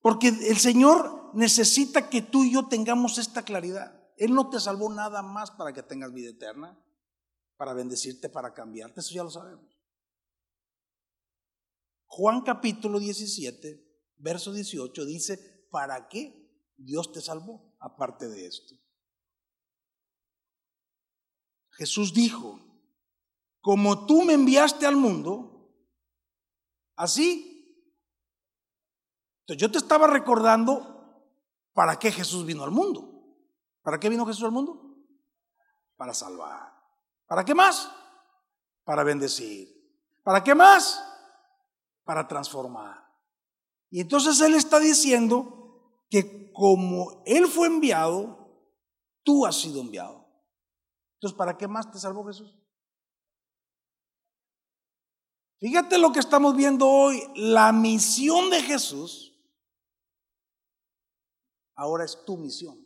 Porque 0.00 0.28
el 0.28 0.58
Señor 0.58 1.30
necesita 1.34 2.08
que 2.08 2.22
tú 2.22 2.44
y 2.44 2.52
yo 2.52 2.68
tengamos 2.68 3.18
esta 3.18 3.42
claridad. 3.42 3.94
Él 4.16 4.34
no 4.34 4.50
te 4.50 4.58
salvó 4.58 4.92
nada 4.92 5.22
más 5.22 5.50
para 5.50 5.72
que 5.72 5.82
tengas 5.82 6.12
vida 6.12 6.30
eterna, 6.30 6.78
para 7.56 7.74
bendecirte, 7.74 8.28
para 8.28 8.54
cambiarte, 8.54 9.00
eso 9.00 9.14
ya 9.14 9.24
lo 9.24 9.30
sabemos. 9.30 9.78
Juan 12.06 12.40
capítulo 12.42 12.98
17, 12.98 13.84
verso 14.16 14.52
18 14.52 15.04
dice, 15.04 15.66
¿para 15.70 16.08
qué 16.08 16.50
Dios 16.76 17.12
te 17.12 17.20
salvó 17.20 17.76
aparte 17.80 18.28
de 18.28 18.46
esto? 18.46 18.74
Jesús 21.70 22.12
dijo, 22.12 22.67
como 23.68 24.06
tú 24.06 24.22
me 24.22 24.32
enviaste 24.32 24.86
al 24.86 24.96
mundo, 24.96 25.68
así 26.96 27.48
entonces 29.40 29.60
yo 29.60 29.70
te 29.70 29.76
estaba 29.76 30.06
recordando 30.06 31.22
para 31.74 31.98
qué 31.98 32.10
Jesús 32.10 32.46
vino 32.46 32.64
al 32.64 32.70
mundo. 32.70 33.36
¿Para 33.82 34.00
qué 34.00 34.08
vino 34.08 34.24
Jesús 34.24 34.44
al 34.44 34.52
mundo? 34.52 34.96
Para 35.98 36.14
salvar. 36.14 36.72
¿Para 37.26 37.44
qué 37.44 37.54
más? 37.54 37.92
Para 38.84 39.04
bendecir. 39.04 39.68
¿Para 40.22 40.42
qué 40.42 40.54
más? 40.54 41.04
Para 42.04 42.26
transformar. 42.26 43.06
Y 43.90 44.00
entonces 44.00 44.40
Él 44.40 44.54
está 44.54 44.78
diciendo 44.80 46.06
que 46.08 46.50
como 46.54 47.22
Él 47.26 47.46
fue 47.46 47.66
enviado, 47.66 48.50
tú 49.22 49.44
has 49.44 49.60
sido 49.60 49.82
enviado. 49.82 50.26
Entonces, 51.16 51.36
¿para 51.36 51.58
qué 51.58 51.68
más 51.68 51.90
te 51.90 51.98
salvó 51.98 52.24
Jesús? 52.24 52.57
Fíjate 55.60 55.98
lo 55.98 56.12
que 56.12 56.20
estamos 56.20 56.54
viendo 56.54 56.86
hoy. 56.86 57.22
La 57.34 57.72
misión 57.72 58.50
de 58.50 58.62
Jesús 58.62 59.34
ahora 61.74 62.04
es 62.04 62.24
tu 62.24 62.36
misión. 62.36 62.84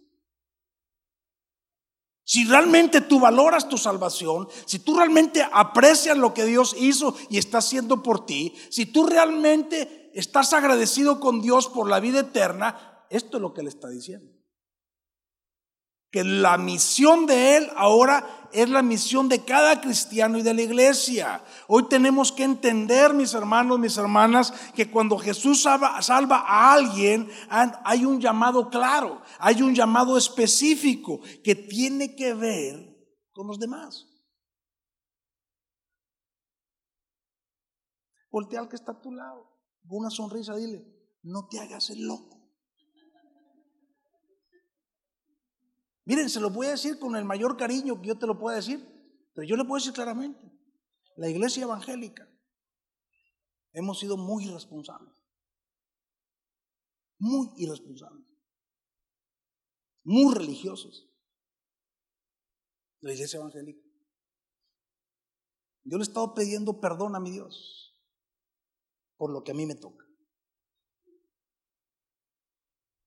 Si 2.24 2.44
realmente 2.44 3.00
tú 3.00 3.20
valoras 3.20 3.68
tu 3.68 3.76
salvación, 3.76 4.48
si 4.64 4.78
tú 4.78 4.96
realmente 4.96 5.46
aprecias 5.52 6.16
lo 6.16 6.32
que 6.32 6.44
Dios 6.44 6.74
hizo 6.78 7.14
y 7.28 7.36
está 7.36 7.58
haciendo 7.58 8.02
por 8.02 8.24
ti, 8.24 8.54
si 8.70 8.86
tú 8.86 9.06
realmente 9.06 10.10
estás 10.14 10.52
agradecido 10.52 11.20
con 11.20 11.42
Dios 11.42 11.68
por 11.68 11.90
la 11.90 12.00
vida 12.00 12.20
eterna, 12.20 13.04
esto 13.10 13.36
es 13.36 13.42
lo 13.42 13.52
que 13.52 13.62
le 13.62 13.68
está 13.68 13.88
diciendo 13.88 14.31
que 16.12 16.22
la 16.22 16.58
misión 16.58 17.24
de 17.24 17.56
Él 17.56 17.70
ahora 17.74 18.48
es 18.52 18.68
la 18.68 18.82
misión 18.82 19.30
de 19.30 19.42
cada 19.46 19.80
cristiano 19.80 20.36
y 20.36 20.42
de 20.42 20.52
la 20.52 20.60
iglesia. 20.60 21.42
Hoy 21.66 21.88
tenemos 21.88 22.30
que 22.30 22.44
entender, 22.44 23.14
mis 23.14 23.32
hermanos, 23.32 23.78
mis 23.78 23.96
hermanas, 23.96 24.52
que 24.74 24.90
cuando 24.90 25.16
Jesús 25.16 25.62
salva, 25.62 26.44
a 26.46 26.72
alguien, 26.74 27.30
hay 27.48 28.04
un 28.04 28.20
llamado 28.20 28.68
claro, 28.68 29.22
hay 29.38 29.62
un 29.62 29.74
llamado 29.74 30.18
específico 30.18 31.20
que 31.42 31.54
tiene 31.54 32.14
que 32.14 32.34
ver 32.34 32.94
con 33.32 33.46
los 33.46 33.58
demás. 33.58 34.06
Voltea 38.30 38.60
al 38.60 38.68
que 38.68 38.76
está 38.76 38.92
a 38.92 39.00
tu 39.00 39.12
lado, 39.12 39.50
con 39.88 40.00
una 40.00 40.10
sonrisa, 40.10 40.54
dile, 40.56 40.84
no 41.22 41.48
te 41.48 41.58
hagas 41.58 41.88
el 41.88 42.02
loco. 42.06 42.31
Miren, 46.04 46.28
se 46.28 46.40
lo 46.40 46.50
voy 46.50 46.66
a 46.66 46.72
decir 46.72 46.98
con 46.98 47.16
el 47.16 47.24
mayor 47.24 47.56
cariño 47.56 48.00
que 48.00 48.08
yo 48.08 48.18
te 48.18 48.26
lo 48.26 48.38
pueda 48.38 48.56
decir, 48.56 48.80
pero 49.34 49.46
yo 49.46 49.56
le 49.56 49.64
puedo 49.64 49.80
decir 49.80 49.92
claramente, 49.92 50.40
la 51.16 51.28
iglesia 51.28 51.62
evangélica 51.62 52.28
hemos 53.72 53.98
sido 53.98 54.16
muy 54.16 54.44
irresponsables, 54.46 55.14
muy 57.18 57.52
irresponsables, 57.56 58.26
muy 60.04 60.34
religiosos. 60.34 61.08
La 63.00 63.12
iglesia 63.12 63.38
evangélica. 63.38 63.84
Yo 65.84 65.98
le 65.98 66.02
he 66.02 66.06
estado 66.06 66.34
pidiendo 66.34 66.80
perdón 66.80 67.16
a 67.16 67.20
mi 67.20 67.32
Dios 67.32 67.82
por 69.16 69.32
lo 69.32 69.42
que 69.42 69.52
a 69.52 69.54
mí 69.54 69.66
me 69.66 69.74
toca. 69.74 70.04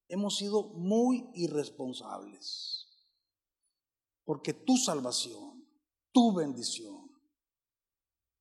Hemos 0.08 0.38
sido 0.38 0.74
muy 0.74 1.30
irresponsables. 1.34 2.85
Porque 4.26 4.54
tu 4.54 4.76
salvación, 4.76 5.66
tu 6.12 6.34
bendición, 6.34 7.10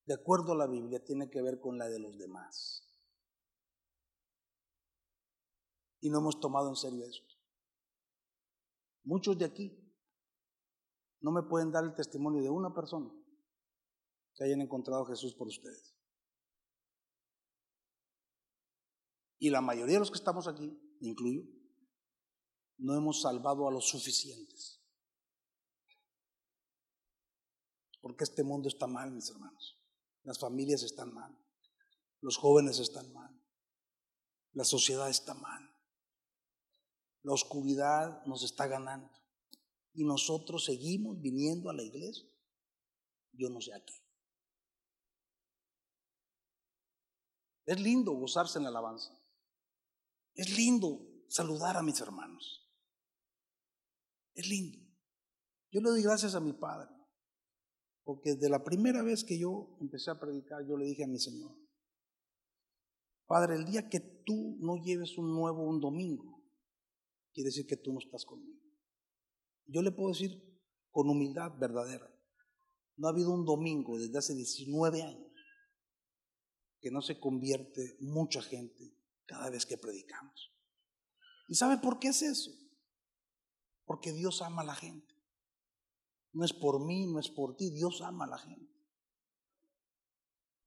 de 0.07 0.15
acuerdo 0.15 0.53
a 0.53 0.57
la 0.57 0.67
Biblia, 0.67 1.05
tiene 1.05 1.31
que 1.31 1.43
ver 1.43 1.61
con 1.61 1.79
la 1.79 1.89
de 1.89 1.99
los 1.99 2.19
demás. 2.19 2.83
Y 6.01 6.11
no 6.11 6.19
hemos 6.19 6.41
tomado 6.41 6.69
en 6.69 6.77
serio 6.77 7.05
esto. 7.07 7.35
Muchos 9.05 9.39
de 9.39 9.45
aquí 9.45 9.79
no 11.21 11.31
me 11.31 11.43
pueden 11.43 11.71
dar 11.71 11.85
el 11.85 11.95
testimonio 11.95 12.43
de 12.43 12.51
una 12.51 12.75
persona 12.75 13.11
que 14.35 14.45
hayan 14.45 14.61
encontrado 14.61 15.05
a 15.05 15.09
Jesús 15.09 15.35
por 15.35 15.49
ustedes. 15.49 15.95
Y 19.39 19.51
la 19.51 19.61
mayoría 19.61 19.95
de 19.95 20.01
los 20.01 20.11
que 20.11 20.19
estamos 20.19 20.49
aquí, 20.49 20.79
incluyo, 21.01 21.43
no 22.79 22.95
hemos 22.95 23.23
salvado 23.23 23.69
a 23.69 23.73
los 23.73 23.89
suficientes. 23.89 24.84
Porque 28.05 28.25
este 28.25 28.45
mundo 28.45 28.69
está 28.69 28.87
mal, 28.87 29.11
mis 29.13 29.31
hermanos. 29.31 29.83
Las 30.25 30.39
familias 30.39 30.83
están 30.83 31.15
mal. 31.15 31.35
Los 32.21 32.37
jóvenes 32.37 32.79
están 32.79 33.11
mal. 33.15 33.35
La 34.53 34.65
sociedad 34.65 35.09
está 35.09 35.33
mal. 35.33 35.75
La 37.23 37.33
oscuridad 37.33 38.23
nos 38.27 38.43
está 38.43 38.67
ganando. 38.67 39.11
Y 39.95 40.05
nosotros 40.05 40.67
seguimos 40.67 41.19
viniendo 41.23 41.71
a 41.71 41.73
la 41.73 41.83
iglesia. 41.83 42.29
Yo 43.33 43.49
no 43.49 43.63
sé 43.63 43.73
a 43.73 43.83
qué. 43.83 43.95
Es 47.65 47.81
lindo 47.81 48.13
gozarse 48.13 48.59
en 48.59 48.65
la 48.65 48.69
alabanza. 48.69 49.19
Es 50.35 50.51
lindo 50.51 51.01
saludar 51.27 51.79
a 51.79 51.83
mis 51.83 51.99
hermanos. 52.03 52.71
Es 54.35 54.47
lindo. 54.47 54.79
Yo 55.71 55.81
le 55.81 55.89
doy 55.89 56.03
gracias 56.03 56.35
a 56.35 56.41
mi 56.41 56.53
Padre 56.53 56.94
porque 58.05 58.37
de 58.37 58.49
la 58.49 58.63
primera 58.63 59.03
vez 59.03 59.25
que 59.25 59.39
yo 59.39 59.77
empecé 59.81 60.11
a 60.11 60.21
predicar, 60.21 60.65
yo 60.67 60.77
le 60.77 60.85
dije 60.85 61.05
a 61.05 61.09
mi 61.09 61.19
Señor, 61.19 61.57
Padre, 63.27 63.57
el 63.57 63.65
día 63.65 63.89
que 63.89 64.01
tú 64.01 64.59
no 64.61 64.77
lleves 64.77 65.17
un 65.17 65.35
nuevo 65.35 65.65
un 65.65 65.81
domingo, 65.81 66.45
quiere 67.33 67.49
decir 67.49 67.67
que 67.67 67.79
tú 67.79 67.93
no 67.93 67.99
estás 67.99 68.25
conmigo. 68.27 68.61
Yo 69.67 69.81
le 69.81 69.93
puedo 69.93 70.11
decir 70.11 70.31
con 70.91 71.09
humildad 71.09 71.53
verdadera, 71.59 72.09
no 72.97 73.09
ha 73.09 73.11
habido 73.11 73.33
un 73.33 73.45
domingo 73.45 73.99
desde 73.99 74.19
hace 74.19 74.35
19 74.35 75.03
años 75.03 75.33
que 76.81 76.91
no 76.91 77.01
se 77.01 77.19
convierte 77.19 77.97
mucha 78.01 78.43
gente 78.43 78.95
cada 79.25 79.49
vez 79.49 79.65
que 79.65 79.79
predicamos. 79.79 80.53
¿Y 81.49 81.55
sabe 81.55 81.79
por 81.79 81.99
qué 81.99 82.09
es 82.09 82.21
eso? 82.21 82.51
Porque 83.87 84.13
Dios 84.13 84.43
ama 84.43 84.63
a 84.63 84.67
la 84.67 84.75
gente. 84.75 85.14
No 86.35 86.45
es 86.45 86.53
por 86.53 86.81
mí, 86.81 87.07
no 87.07 87.21
es 87.21 87.29
por 87.29 87.57
ti, 87.57 87.71
Dios 87.71 88.03
ama 88.03 88.25
a 88.25 88.29
la 88.29 88.39
gente. 88.39 88.75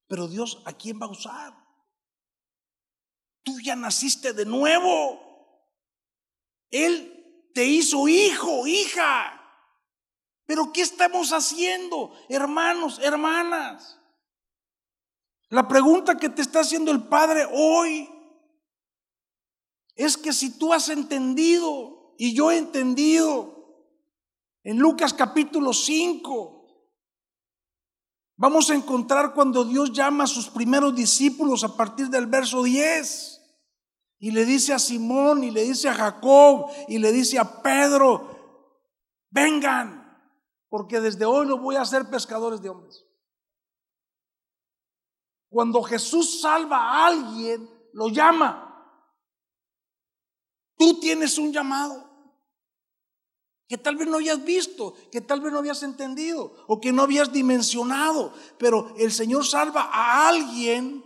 Pero 0.07 0.27
Dios, 0.27 0.63
¿a 0.65 0.73
quién 0.73 0.99
va 0.99 1.05
a 1.05 1.11
usar? 1.11 1.53
Tú 3.43 3.59
ya 3.59 3.75
naciste 3.75 4.31
de 4.31 4.45
nuevo. 4.45 5.19
Él 6.71 7.49
te 7.53 7.65
hizo 7.65 8.07
hijo, 8.07 8.65
hija. 8.65 9.33
Pero 10.45 10.71
¿qué 10.71 10.81
estamos 10.81 11.33
haciendo, 11.33 12.13
hermanos, 12.29 12.99
hermanas? 12.99 13.99
La 15.49 15.67
pregunta 15.67 16.17
que 16.17 16.29
te 16.29 16.41
está 16.41 16.61
haciendo 16.61 16.91
el 16.91 17.03
Padre 17.03 17.45
hoy 17.51 18.09
es 19.95 20.15
que 20.15 20.31
si 20.31 20.57
tú 20.57 20.73
has 20.73 20.87
entendido 20.87 22.15
y 22.17 22.33
yo 22.33 22.51
he 22.51 22.57
entendido 22.57 23.56
en 24.67 24.79
Lucas 24.79 25.13
capítulo 25.13 25.71
5, 25.71 26.67
vamos 28.35 28.69
a 28.69 28.75
encontrar 28.75 29.33
cuando 29.33 29.63
Dios 29.63 29.93
llama 29.93 30.25
a 30.25 30.27
sus 30.27 30.49
primeros 30.49 30.93
discípulos 30.93 31.63
a 31.63 31.77
partir 31.77 32.09
del 32.09 32.27
verso 32.27 32.63
10. 32.63 33.41
Y 34.19 34.31
le 34.31 34.43
dice 34.43 34.73
a 34.73 34.79
Simón 34.79 35.45
y 35.45 35.51
le 35.51 35.63
dice 35.63 35.87
a 35.87 35.93
Jacob 35.93 36.69
y 36.89 36.97
le 36.97 37.13
dice 37.13 37.39
a 37.39 37.61
Pedro, 37.61 38.75
vengan, 39.29 40.21
porque 40.67 40.99
desde 40.99 41.23
hoy 41.23 41.47
lo 41.47 41.59
voy 41.59 41.77
a 41.77 41.83
hacer 41.83 42.09
pescadores 42.09 42.61
de 42.61 42.67
hombres. 42.67 43.05
Cuando 45.47 45.81
Jesús 45.81 46.41
salva 46.41 46.77
a 46.77 47.07
alguien, 47.07 47.69
lo 47.93 48.09
llama. 48.09 48.83
Tú 50.75 50.99
tienes 50.99 51.37
un 51.37 51.53
llamado 51.53 52.06
que 53.67 53.77
tal 53.77 53.97
vez 53.97 54.07
no 54.07 54.17
hayas 54.17 54.43
visto, 54.43 54.93
que 55.11 55.21
tal 55.21 55.41
vez 55.41 55.51
no 55.51 55.59
habías 55.59 55.83
entendido 55.83 56.53
o 56.67 56.79
que 56.79 56.93
no 56.93 57.03
habías 57.03 57.31
dimensionado, 57.31 58.33
pero 58.57 58.93
el 58.97 59.11
Señor 59.11 59.45
salva 59.45 59.89
a 59.91 60.29
alguien 60.29 61.03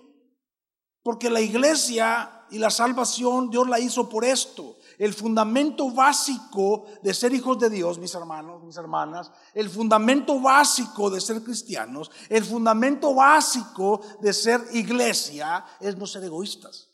porque 1.04 1.30
la 1.30 1.42
iglesia 1.42 2.46
y 2.52 2.60
la 2.60 2.70
salvación 2.70 3.50
Dios 3.50 3.68
la 3.68 3.80
hizo 3.80 4.08
por 4.08 4.24
esto. 4.24 4.78
El 5.00 5.14
fundamento 5.14 5.90
básico 5.90 6.86
de 7.02 7.14
ser 7.16 7.34
hijos 7.34 7.58
de 7.58 7.72
Dios, 7.72 7.98
mis 7.98 8.14
hermanos, 8.14 8.62
mis 8.64 8.78
hermanas, 8.78 9.32
el 9.56 9.68
fundamento 9.68 10.40
básico 10.40 11.10
de 11.10 11.20
ser 11.20 11.42
cristianos, 11.44 12.12
el 12.30 12.46
fundamento 12.46 13.16
básico 13.16 14.02
de 14.20 14.34
ser 14.34 14.62
iglesia 14.74 15.66
es 15.80 15.98
no 15.98 16.06
ser 16.06 16.26
egoístas. 16.26 16.91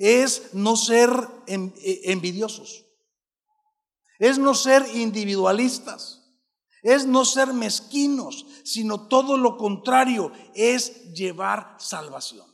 Es 0.00 0.52
no 0.54 0.74
ser 0.74 1.10
eh, 1.46 2.00
envidiosos. 2.06 2.84
Es 4.18 4.38
no 4.38 4.54
ser 4.54 4.84
individualistas 4.96 6.20
es 6.82 7.06
no 7.06 7.24
ser 7.24 7.52
mezquinos, 7.52 8.46
sino 8.64 9.08
todo 9.08 9.36
lo 9.36 9.56
contrario, 9.56 10.32
es 10.54 11.12
llevar 11.12 11.76
salvación. 11.78 12.46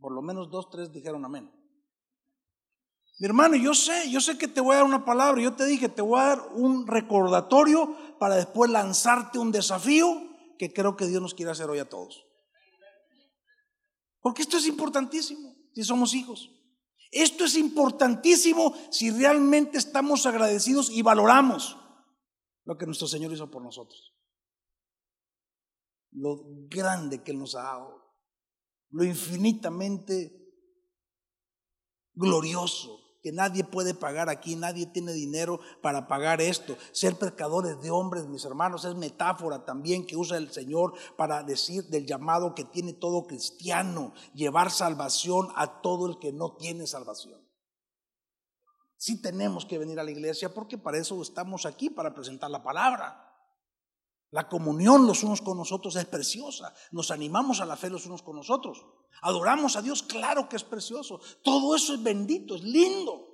Por 0.00 0.12
lo 0.12 0.22
menos 0.22 0.50
dos, 0.50 0.70
tres 0.70 0.92
dijeron 0.92 1.24
amén. 1.24 1.52
Mi 3.18 3.26
hermano, 3.26 3.56
yo 3.56 3.74
sé, 3.74 4.08
yo 4.10 4.20
sé 4.20 4.38
que 4.38 4.46
te 4.46 4.60
voy 4.60 4.74
a 4.74 4.76
dar 4.76 4.84
una 4.84 5.04
palabra, 5.04 5.42
yo 5.42 5.54
te 5.54 5.66
dije, 5.66 5.88
te 5.88 6.02
voy 6.02 6.20
a 6.20 6.24
dar 6.26 6.48
un 6.54 6.86
recordatorio 6.86 7.96
para 8.18 8.36
después 8.36 8.70
lanzarte 8.70 9.40
un 9.40 9.50
desafío 9.50 10.06
que 10.56 10.72
creo 10.72 10.96
que 10.96 11.06
Dios 11.06 11.20
nos 11.20 11.34
quiere 11.34 11.50
hacer 11.50 11.68
hoy 11.68 11.80
a 11.80 11.88
todos. 11.88 12.27
Porque 14.20 14.42
esto 14.42 14.56
es 14.56 14.66
importantísimo 14.66 15.56
si 15.74 15.84
somos 15.84 16.14
hijos. 16.14 16.50
Esto 17.10 17.44
es 17.44 17.56
importantísimo 17.56 18.74
si 18.90 19.10
realmente 19.10 19.78
estamos 19.78 20.26
agradecidos 20.26 20.90
y 20.90 21.02
valoramos 21.02 21.76
lo 22.64 22.76
que 22.76 22.86
nuestro 22.86 23.08
Señor 23.08 23.32
hizo 23.32 23.50
por 23.50 23.62
nosotros. 23.62 24.14
Lo 26.10 26.42
grande 26.68 27.22
que 27.22 27.30
Él 27.30 27.38
nos 27.38 27.54
ha 27.54 27.62
dado. 27.62 28.14
Lo 28.90 29.04
infinitamente 29.04 30.38
glorioso 32.14 33.07
que 33.22 33.32
nadie 33.32 33.64
puede 33.64 33.94
pagar 33.94 34.28
aquí, 34.28 34.54
nadie 34.56 34.86
tiene 34.86 35.12
dinero 35.12 35.60
para 35.82 36.06
pagar 36.06 36.40
esto. 36.40 36.76
Ser 36.92 37.16
pecadores 37.16 37.80
de 37.80 37.90
hombres, 37.90 38.26
mis 38.26 38.44
hermanos, 38.44 38.84
es 38.84 38.94
metáfora 38.94 39.64
también 39.64 40.06
que 40.06 40.16
usa 40.16 40.36
el 40.36 40.50
Señor 40.52 40.94
para 41.16 41.42
decir 41.42 41.84
del 41.88 42.06
llamado 42.06 42.54
que 42.54 42.64
tiene 42.64 42.92
todo 42.92 43.26
cristiano, 43.26 44.12
llevar 44.34 44.70
salvación 44.70 45.48
a 45.56 45.80
todo 45.80 46.06
el 46.06 46.18
que 46.18 46.32
no 46.32 46.56
tiene 46.56 46.86
salvación. 46.86 47.40
Sí 48.96 49.22
tenemos 49.22 49.64
que 49.64 49.78
venir 49.78 50.00
a 50.00 50.04
la 50.04 50.10
iglesia 50.10 50.52
porque 50.52 50.76
para 50.76 50.98
eso 50.98 51.20
estamos 51.22 51.66
aquí, 51.66 51.88
para 51.88 52.14
presentar 52.14 52.50
la 52.50 52.62
palabra. 52.62 53.27
La 54.30 54.48
comunión 54.48 55.06
los 55.06 55.22
unos 55.22 55.40
con 55.40 55.56
nosotros 55.56 55.96
es 55.96 56.04
preciosa. 56.04 56.74
Nos 56.92 57.10
animamos 57.10 57.60
a 57.60 57.66
la 57.66 57.76
fe 57.76 57.88
los 57.88 58.06
unos 58.06 58.22
con 58.22 58.36
nosotros. 58.36 58.84
Adoramos 59.22 59.76
a 59.76 59.82
Dios, 59.82 60.02
claro 60.02 60.48
que 60.48 60.56
es 60.56 60.64
precioso. 60.64 61.20
Todo 61.42 61.74
eso 61.74 61.94
es 61.94 62.02
bendito, 62.02 62.56
es 62.56 62.62
lindo. 62.62 63.26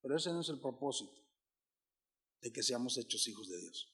Pero 0.00 0.16
ese 0.16 0.32
no 0.32 0.40
es 0.40 0.48
el 0.48 0.60
propósito 0.60 1.22
de 2.40 2.52
que 2.52 2.62
seamos 2.64 2.98
hechos 2.98 3.26
hijos 3.28 3.48
de 3.48 3.60
Dios. 3.60 3.88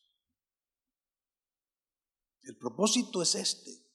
El 2.43 2.57
propósito 2.57 3.21
es 3.21 3.35
este. 3.35 3.87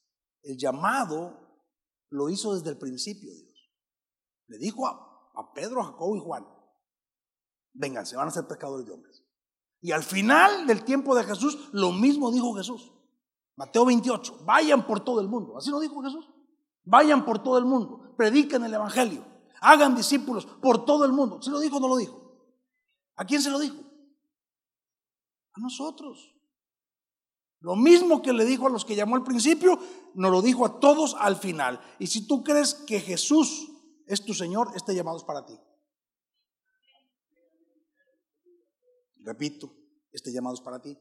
El 0.44 0.58
llamado 0.58 1.66
lo 2.10 2.30
hizo 2.30 2.54
desde 2.54 2.70
el 2.70 2.78
principio 2.78 3.34
Dios. 3.34 3.72
Le 4.48 4.60
dijo 4.60 4.86
a, 4.86 4.92
a 5.34 5.54
Pedro, 5.54 5.84
Jacob 5.84 6.16
y 6.16 6.20
Juan, 6.20 6.46
vengan, 7.74 8.06
se 8.06 8.16
van 8.16 8.28
a 8.28 8.32
ser 8.32 8.46
pescadores 8.46 8.86
de 8.86 8.92
hombres. 8.92 9.23
Y 9.84 9.92
al 9.92 10.02
final 10.02 10.66
del 10.66 10.86
tiempo 10.86 11.14
de 11.14 11.26
Jesús, 11.26 11.70
lo 11.74 11.92
mismo 11.92 12.32
dijo 12.32 12.54
Jesús. 12.54 12.94
Mateo 13.58 13.84
28, 13.84 14.40
vayan 14.46 14.88
por 14.88 15.02
todo 15.02 15.20
el 15.20 15.28
mundo. 15.28 15.58
¿Así 15.58 15.70
lo 15.70 15.82
dijo 15.82 16.02
Jesús? 16.02 16.26
Vayan 16.86 17.26
por 17.26 17.44
todo 17.44 17.58
el 17.58 17.66
mundo, 17.66 18.14
prediquen 18.16 18.64
el 18.64 18.74
Evangelio, 18.74 19.26
hagan 19.60 19.94
discípulos 19.94 20.46
por 20.46 20.86
todo 20.86 21.04
el 21.04 21.12
mundo. 21.12 21.42
¿Sí 21.42 21.50
lo 21.50 21.60
dijo 21.60 21.78
o 21.78 21.80
no 21.82 21.90
lo 21.90 21.98
dijo? 21.98 22.18
¿A 23.18 23.26
quién 23.26 23.42
se 23.42 23.50
lo 23.50 23.60
dijo? 23.60 23.76
A 25.54 25.60
nosotros. 25.60 26.34
Lo 27.60 27.76
mismo 27.76 28.22
que 28.22 28.32
le 28.32 28.46
dijo 28.46 28.68
a 28.68 28.70
los 28.70 28.86
que 28.86 28.96
llamó 28.96 29.18
al 29.18 29.24
principio, 29.24 29.80
nos 30.16 30.32
lo 30.32 30.42
dijo 30.42 30.66
a 30.66 30.80
todos 30.80 31.14
al 31.20 31.36
final. 31.36 31.82
Y 32.00 32.08
si 32.08 32.26
tú 32.26 32.42
crees 32.42 32.74
que 32.74 33.02
Jesús 33.02 33.70
es 34.08 34.24
tu 34.24 34.34
Señor, 34.34 34.72
este 34.76 34.96
llamado 34.96 35.18
es 35.18 35.24
para 35.26 35.46
ti. 35.46 35.60
Repito, 39.24 39.74
este 40.12 40.32
llamado 40.32 40.56
es 40.56 40.62
para 40.62 40.82
ti. 40.82 40.98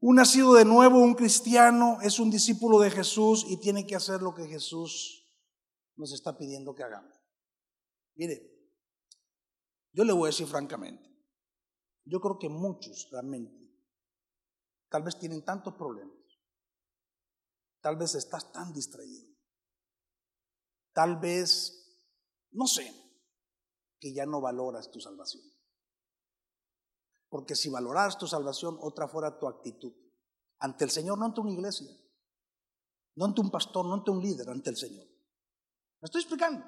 Un 0.00 0.16
nacido 0.16 0.54
de 0.54 0.64
nuevo, 0.64 0.98
un 0.98 1.14
cristiano, 1.14 1.98
es 2.02 2.20
un 2.20 2.30
discípulo 2.30 2.78
de 2.78 2.90
Jesús 2.90 3.44
y 3.48 3.58
tiene 3.58 3.86
que 3.86 3.96
hacer 3.96 4.22
lo 4.22 4.34
que 4.34 4.46
Jesús 4.46 5.26
nos 5.96 6.12
está 6.12 6.38
pidiendo 6.38 6.74
que 6.74 6.84
hagamos. 6.84 7.18
Mire, 8.14 8.58
yo 9.92 10.04
le 10.04 10.12
voy 10.12 10.28
a 10.28 10.32
decir 10.32 10.46
francamente, 10.46 11.08
yo 12.04 12.20
creo 12.20 12.38
que 12.38 12.48
muchos 12.48 13.08
realmente 13.10 13.74
tal 14.88 15.02
vez 15.02 15.18
tienen 15.18 15.44
tantos 15.44 15.74
problemas, 15.74 16.16
tal 17.80 17.96
vez 17.96 18.14
estás 18.14 18.52
tan 18.52 18.72
distraído, 18.72 19.28
tal 20.92 21.18
vez, 21.18 22.00
no 22.52 22.66
sé, 22.66 22.92
que 23.98 24.12
ya 24.14 24.26
no 24.26 24.40
valoras 24.40 24.90
tu 24.92 25.00
salvación. 25.00 25.57
Porque 27.28 27.54
si 27.54 27.68
valoraras 27.68 28.18
tu 28.18 28.26
salvación, 28.26 28.78
otra 28.80 29.08
fuera 29.08 29.38
tu 29.38 29.46
actitud. 29.46 29.92
Ante 30.60 30.84
el 30.84 30.90
Señor, 30.90 31.18
no 31.18 31.26
ante 31.26 31.40
una 31.40 31.52
iglesia, 31.52 31.90
no 33.16 33.26
ante 33.26 33.40
un 33.40 33.50
pastor, 33.50 33.86
no 33.86 33.94
ante 33.94 34.10
un 34.10 34.20
líder, 34.20 34.48
ante 34.48 34.70
el 34.70 34.76
Señor. 34.76 35.06
¿Me 36.00 36.06
estoy 36.06 36.22
explicando? 36.22 36.64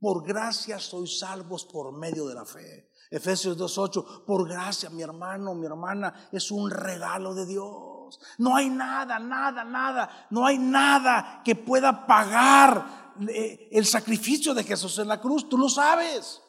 Por 0.00 0.24
gracia 0.24 0.78
sois 0.78 1.18
salvos 1.18 1.64
por 1.64 1.92
medio 1.92 2.26
de 2.26 2.34
la 2.34 2.44
fe. 2.44 2.92
Efesios 3.10 3.58
2.8, 3.58 4.24
por 4.24 4.48
gracia, 4.48 4.90
mi 4.90 5.02
hermano, 5.02 5.54
mi 5.54 5.66
hermana, 5.66 6.28
es 6.30 6.50
un 6.50 6.70
regalo 6.70 7.34
de 7.34 7.46
Dios. 7.46 8.20
No 8.38 8.54
hay 8.54 8.70
nada, 8.70 9.18
nada, 9.18 9.64
nada, 9.64 10.28
no 10.30 10.46
hay 10.46 10.58
nada 10.58 11.42
que 11.44 11.56
pueda 11.56 12.06
pagar 12.06 13.14
eh, 13.28 13.68
el 13.72 13.86
sacrificio 13.86 14.54
de 14.54 14.64
Jesús 14.64 14.98
en 14.98 15.08
la 15.08 15.20
cruz, 15.20 15.48
tú 15.48 15.58
lo 15.58 15.68
sabes. 15.68 16.40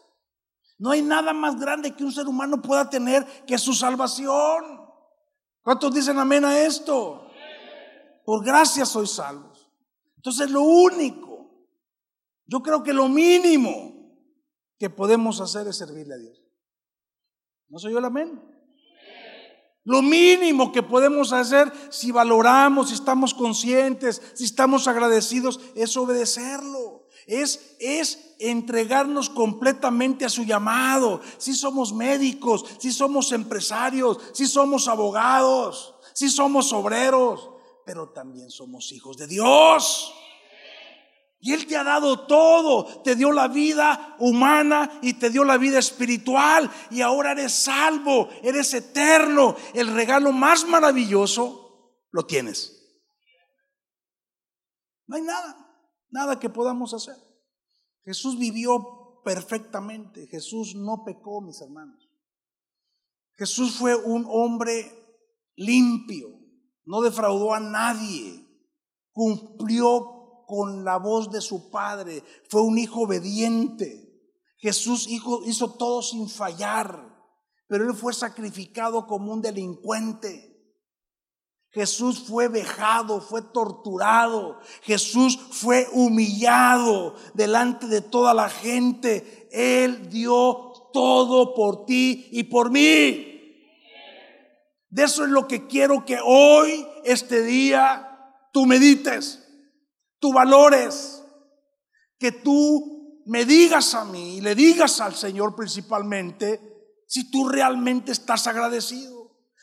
No 0.80 0.92
hay 0.92 1.02
nada 1.02 1.34
más 1.34 1.60
grande 1.60 1.94
que 1.94 2.06
un 2.06 2.12
ser 2.12 2.26
humano 2.28 2.62
pueda 2.62 2.90
tener 2.90 3.26
que 3.46 3.58
su 3.58 3.74
salvación. 3.74 4.80
¿Cuántos 5.62 5.94
dicen 5.94 6.18
amén 6.18 6.46
a 6.46 6.58
esto? 6.58 7.30
Por 8.26 8.44
gracia 8.46 8.86
sois 8.86 9.12
salvos. 9.12 9.70
Entonces 10.16 10.50
lo 10.50 10.62
único, 10.62 11.68
yo 12.46 12.62
creo 12.62 12.82
que 12.82 12.94
lo 12.94 13.10
mínimo 13.10 14.16
que 14.78 14.90
podemos 14.90 15.42
hacer 15.42 15.68
es 15.68 15.78
servirle 15.78 16.16
a 16.16 16.18
Dios. 16.18 16.42
¿No 17.68 17.78
soy 17.78 17.92
yo 17.92 18.00
el 18.00 18.06
amén? 18.06 18.42
Lo 19.84 20.02
mínimo 20.02 20.72
que 20.72 20.84
podemos 20.84 21.34
hacer 21.34 21.72
si 21.90 22.12
valoramos, 22.12 22.90
si 22.90 22.96
estamos 22.96 23.34
conscientes, 23.34 24.22
si 24.34 24.46
estamos 24.46 24.88
agradecidos, 24.88 25.60
es 25.76 25.98
obedecerlo. 25.98 26.99
Es, 27.30 27.76
es 27.80 28.34
entregarnos 28.40 29.30
completamente 29.30 30.26
a 30.26 30.30
su 30.30 30.44
llamado. 30.44 31.22
Si 31.38 31.54
somos 31.54 31.94
médicos, 31.94 32.66
si 32.80 32.92
somos 32.92 33.32
empresarios, 33.32 34.18
si 34.34 34.48
somos 34.48 34.88
abogados, 34.88 35.94
si 36.16 36.28
somos 36.28 36.74
obreros, 36.74 37.52
pero 37.86 38.10
también 38.10 38.50
somos 38.50 38.92
hijos 38.92 39.16
de 39.16 39.28
Dios. 39.28 40.12
Y 41.40 41.54
Él 41.54 41.68
te 41.68 41.78
ha 41.78 41.84
dado 41.84 42.26
todo, 42.26 43.04
te 43.04 43.16
dio 43.16 43.32
la 43.32 43.48
vida 43.48 44.16
humana 44.18 45.00
y 45.04 45.14
te 45.14 45.30
dio 45.30 45.44
la 45.44 45.60
vida 45.60 45.78
espiritual. 45.78 46.68
Y 46.90 47.02
ahora 47.02 47.34
eres 47.34 47.54
salvo, 47.54 48.30
eres 48.42 48.74
eterno. 48.74 49.56
El 49.76 49.94
regalo 49.94 50.32
más 50.32 50.66
maravilloso 50.66 52.00
lo 52.10 52.26
tienes. 52.26 52.76
No 55.06 55.16
hay 55.16 55.22
nada, 55.22 55.69
nada 56.10 56.40
que 56.40 56.50
podamos 56.50 56.94
hacer. 56.94 57.16
Jesús 58.04 58.38
vivió 58.38 59.22
perfectamente. 59.24 60.28
Jesús 60.28 60.76
no 60.76 61.04
pecó, 61.04 61.42
mis 61.42 61.62
hermanos. 61.62 62.10
Jesús 63.36 63.76
fue 63.76 63.96
un 63.96 64.26
hombre 64.30 64.92
limpio, 65.56 66.28
no 66.86 67.02
defraudó 67.02 67.54
a 67.54 67.60
nadie, 67.60 68.46
cumplió 69.12 70.44
con 70.46 70.84
la 70.84 70.98
voz 70.98 71.32
de 71.32 71.42
su 71.42 71.70
padre, 71.70 72.24
fue 72.50 72.64
un 72.64 72.78
hijo 72.78 73.02
obediente. 73.02 74.08
Jesús 74.58 75.08
hizo, 75.08 75.74
todo 75.76 76.02
sin 76.02 76.28
fallar, 76.28 77.16
pero 77.68 77.88
él 77.88 77.96
fue 77.96 78.14
sacrificado 78.14 79.06
como 79.08 79.32
un 79.32 79.42
delincuente. 79.42 80.49
Jesús 81.72 82.26
fue 82.28 82.48
vejado, 82.48 83.22
fue 83.22 83.42
torturado, 83.42 84.60
Jesús 84.82 85.40
fue 85.52 85.88
humillado 85.92 87.16
delante 87.34 87.88
de 87.88 88.02
toda 88.02 88.34
la 88.34 88.50
gente. 88.50 89.48
Él 89.52 90.10
dio 90.10 90.90
todo 90.94 91.54
por 91.54 91.86
ti 91.86 92.28
y 92.32 92.44
por 92.44 92.72
mí. 92.72 93.26
De 94.90 95.04
eso 95.04 95.24
es 95.24 95.30
lo 95.30 95.48
que 95.48 95.68
quiero 95.68 96.04
que 96.06 96.18
hoy, 96.24 96.88
este 97.04 97.44
día, 97.44 98.06
tú 98.52 98.66
medites 98.66 99.46
tú 100.20 100.34
valores, 100.34 101.24
que 102.18 102.32
tú 102.32 103.24
me 103.26 103.46
digas 103.46 103.94
a 103.94 104.06
mí 104.06 104.38
y 104.38 104.42
le 104.42 104.56
digas 104.56 105.00
al 105.02 105.16
Señor 105.16 105.56
principalmente 105.56 107.04
si 107.08 107.32
tú 107.32 107.48
realmente 107.48 108.12
estás 108.12 108.46
agradecido. 108.48 109.19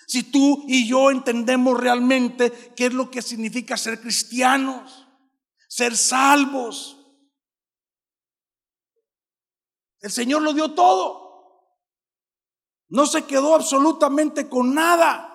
Si 0.07 0.23
tú 0.23 0.65
y 0.69 0.89
yo 0.89 1.11
entendemos 1.11 1.79
realmente 1.79 2.73
qué 2.77 2.87
es 2.87 2.95
lo 2.95 3.11
que 3.11 3.23
significa 3.23 3.77
ser 3.77 4.01
cristianos, 4.01 5.09
ser 5.69 5.97
salvos. 5.97 6.97
El 10.01 10.13
Señor 10.13 10.43
lo 10.43 10.53
dio 10.53 10.75
todo. 10.75 11.27
No 12.89 13.07
se 13.07 13.25
quedó 13.25 13.57
absolutamente 13.57 14.49
con 14.49 14.75
nada. 14.75 15.33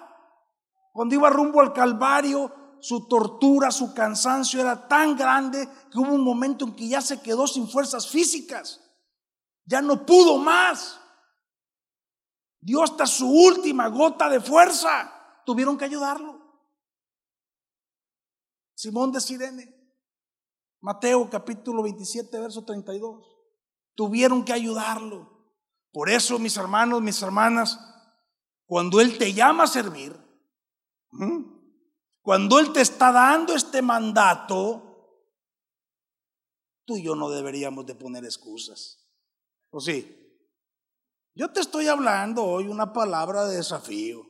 Cuando 0.93 1.15
iba 1.15 1.29
rumbo 1.29 1.59
al 1.59 1.73
Calvario, 1.73 2.77
su 2.79 3.09
tortura, 3.09 3.71
su 3.71 3.93
cansancio 3.93 4.61
era 4.61 4.87
tan 4.87 5.17
grande 5.17 5.67
que 5.91 5.99
hubo 5.99 6.13
un 6.13 6.23
momento 6.23 6.63
en 6.63 6.75
que 6.75 6.87
ya 6.87 7.01
se 7.01 7.21
quedó 7.21 7.45
sin 7.45 7.67
fuerzas 7.67 8.07
físicas. 8.07 8.79
Ya 9.65 9.81
no 9.81 10.05
pudo 10.05 10.37
más. 10.37 11.00
Dio 12.61 12.83
hasta 12.83 13.07
su 13.07 13.27
última 13.27 13.87
gota 13.87 14.29
de 14.29 14.39
fuerza. 14.39 15.11
Tuvieron 15.45 15.77
que 15.77 15.85
ayudarlo. 15.85 16.39
Simón 18.75 19.11
de 19.11 19.19
Sirene, 19.21 19.75
Mateo 20.79 21.29
capítulo 21.29 21.83
27, 21.83 22.39
verso 22.39 22.63
32. 22.63 23.23
Tuvieron 23.95 24.45
que 24.45 24.53
ayudarlo. 24.53 25.29
Por 25.91 26.09
eso, 26.09 26.39
mis 26.39 26.55
hermanos, 26.57 27.01
mis 27.01 27.21
hermanas, 27.21 27.79
cuando 28.65 29.01
Él 29.01 29.17
te 29.17 29.33
llama 29.33 29.63
a 29.63 29.67
servir, 29.67 30.15
cuando 32.21 32.59
Él 32.59 32.71
te 32.71 32.81
está 32.81 33.11
dando 33.11 33.55
este 33.55 33.81
mandato, 33.81 34.91
tú 36.85 36.97
y 36.97 37.03
yo 37.03 37.15
no 37.15 37.29
deberíamos 37.29 37.85
de 37.85 37.95
poner 37.95 38.23
excusas. 38.23 39.07
¿O 39.69 39.79
sí? 39.79 40.20
Yo 41.33 41.51
te 41.51 41.59
estoy 41.59 41.87
hablando 41.87 42.43
hoy 42.43 42.67
una 42.67 42.93
palabra 42.93 43.45
de 43.45 43.57
desafío. 43.57 44.25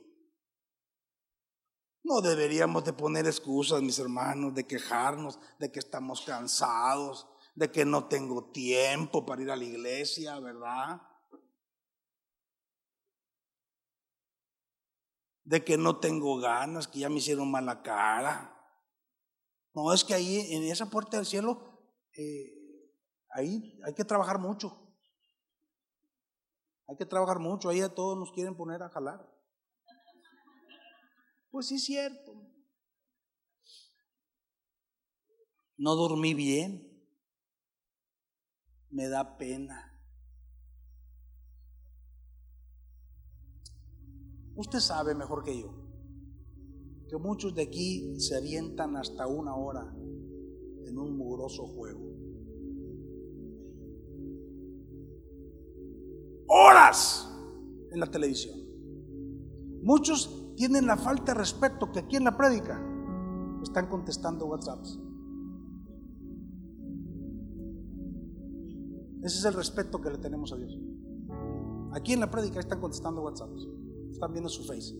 No 2.04 2.20
deberíamos 2.20 2.84
de 2.84 2.92
poner 2.92 3.26
excusas, 3.26 3.82
mis 3.82 3.98
hermanos, 3.98 4.54
de 4.54 4.66
quejarnos, 4.66 5.38
de 5.58 5.70
que 5.70 5.78
estamos 5.78 6.22
cansados, 6.22 7.28
de 7.54 7.70
que 7.70 7.84
no 7.84 8.08
tengo 8.08 8.50
tiempo 8.50 9.24
para 9.24 9.42
ir 9.42 9.50
a 9.50 9.56
la 9.56 9.64
iglesia, 9.64 10.38
¿verdad? 10.40 11.00
de 15.44 15.64
que 15.64 15.76
no 15.76 15.98
tengo 15.98 16.38
ganas, 16.38 16.88
que 16.88 17.00
ya 17.00 17.08
me 17.08 17.16
hicieron 17.16 17.50
mala 17.50 17.82
cara. 17.82 18.56
No, 19.74 19.92
es 19.92 20.04
que 20.04 20.14
ahí 20.14 20.54
en 20.54 20.62
esa 20.64 20.88
puerta 20.88 21.16
del 21.16 21.26
cielo, 21.26 21.78
eh, 22.16 22.90
ahí 23.30 23.78
hay 23.84 23.94
que 23.94 24.04
trabajar 24.04 24.38
mucho. 24.38 24.81
Hay 26.92 26.98
que 26.98 27.06
trabajar 27.06 27.38
mucho, 27.38 27.70
ahí 27.70 27.80
a 27.80 27.94
todos 27.94 28.18
nos 28.18 28.32
quieren 28.32 28.54
poner 28.54 28.82
a 28.82 28.90
jalar. 28.90 29.26
Pues 31.50 31.68
sí 31.68 31.76
es 31.76 31.84
cierto. 31.84 32.34
No 35.78 35.94
dormí 35.94 36.34
bien. 36.34 36.86
Me 38.90 39.08
da 39.08 39.38
pena. 39.38 39.98
Usted 44.54 44.80
sabe 44.80 45.14
mejor 45.14 45.44
que 45.44 45.58
yo 45.58 45.72
que 47.08 47.16
muchos 47.16 47.54
de 47.54 47.62
aquí 47.62 48.20
se 48.20 48.36
avientan 48.36 48.96
hasta 48.96 49.26
una 49.26 49.54
hora 49.54 49.82
en 50.86 50.98
un 50.98 51.16
mugroso 51.16 51.66
juego. 51.66 52.11
Horas 56.54 57.28
en 57.90 57.98
la 57.98 58.06
televisión. 58.06 58.58
Muchos 59.82 60.54
tienen 60.54 60.86
la 60.86 60.98
falta 60.98 61.32
de 61.32 61.38
respeto 61.38 61.90
que 61.90 62.00
aquí 62.00 62.16
en 62.16 62.24
la 62.24 62.36
prédica 62.36 62.78
están 63.62 63.88
contestando 63.88 64.46
WhatsApps. 64.46 65.00
Ese 69.22 69.38
es 69.38 69.44
el 69.46 69.54
respeto 69.54 70.00
que 70.00 70.10
le 70.10 70.18
tenemos 70.18 70.52
a 70.52 70.56
Dios. 70.56 70.78
Aquí 71.92 72.12
en 72.12 72.20
la 72.20 72.30
prédica 72.30 72.60
están 72.60 72.80
contestando 72.80 73.22
WhatsApps 73.22 73.66
están 74.22 74.32
viendo 74.32 74.48
su 74.48 74.62
face. 74.62 74.94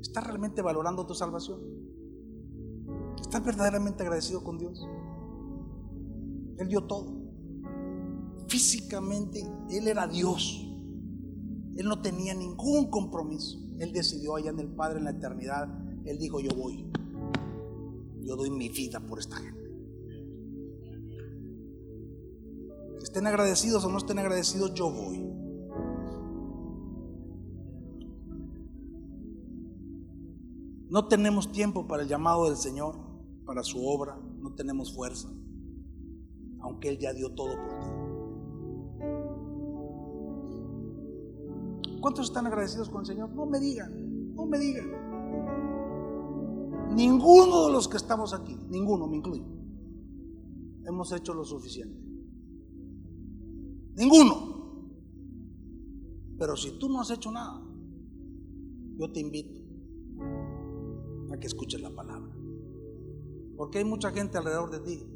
¿Estás 0.00 0.26
realmente 0.26 0.62
valorando 0.62 1.04
tu 1.06 1.14
salvación? 1.14 1.60
¿Estás 3.20 3.44
verdaderamente 3.44 4.02
agradecido 4.02 4.42
con 4.42 4.58
Dios? 4.58 4.86
Él 6.58 6.68
dio 6.68 6.84
todo. 6.84 7.20
Físicamente, 8.48 9.42
Él 9.70 9.88
era 9.88 10.06
Dios. 10.06 10.66
Él 11.76 11.86
no 11.86 12.00
tenía 12.02 12.34
ningún 12.34 12.90
compromiso. 12.90 13.58
Él 13.78 13.92
decidió 13.92 14.36
allá 14.36 14.50
en 14.50 14.60
el 14.60 14.68
Padre 14.68 14.98
en 14.98 15.04
la 15.04 15.10
eternidad. 15.10 15.68
Él 16.04 16.18
dijo, 16.18 16.40
yo 16.40 16.50
voy. 16.54 16.86
Yo 18.22 18.36
doy 18.36 18.50
mi 18.50 18.68
vida 18.68 19.00
por 19.00 19.18
esta 19.18 19.36
gente. 19.36 19.62
Estén 23.02 23.26
agradecidos 23.26 23.84
o 23.84 23.90
no 23.90 23.98
estén 23.98 24.18
agradecidos, 24.18 24.72
yo 24.74 24.90
voy. 24.90 25.32
No 30.88 31.08
tenemos 31.08 31.50
tiempo 31.50 31.86
para 31.88 32.02
el 32.02 32.08
llamado 32.08 32.46
del 32.46 32.56
Señor, 32.56 32.96
para 33.44 33.62
su 33.62 33.86
obra, 33.86 34.18
no 34.38 34.54
tenemos 34.54 34.94
fuerza, 34.94 35.28
aunque 36.62 36.88
Él 36.88 36.98
ya 36.98 37.12
dio 37.12 37.34
todo 37.34 37.54
por 37.56 37.80
ti. 37.80 37.86
¿Cuántos 42.00 42.26
están 42.26 42.46
agradecidos 42.46 42.88
con 42.88 43.00
el 43.00 43.06
Señor? 43.06 43.30
No 43.30 43.46
me 43.46 43.60
digan, 43.60 44.34
no 44.34 44.46
me 44.46 44.58
digan. 44.58 44.90
Ninguno 46.94 47.66
de 47.66 47.72
los 47.72 47.88
que 47.88 47.96
estamos 47.96 48.34
aquí, 48.34 48.56
ninguno 48.68 49.06
me 49.06 49.16
incluyo, 49.16 49.44
hemos 50.84 51.12
hecho 51.12 51.32
lo 51.34 51.44
suficiente. 51.44 52.00
Ninguno. 53.94 54.52
Pero 56.38 56.56
si 56.56 56.78
tú 56.78 56.88
no 56.88 57.00
has 57.00 57.10
hecho 57.10 57.30
nada, 57.30 57.62
yo 58.96 59.12
te 59.12 59.20
invito 59.20 59.60
a 61.32 61.38
que 61.38 61.46
escuches 61.46 61.80
la 61.80 61.90
palabra. 61.90 62.34
Porque 63.56 63.78
hay 63.78 63.84
mucha 63.84 64.10
gente 64.10 64.38
alrededor 64.38 64.70
de 64.70 64.80
ti 64.80 65.11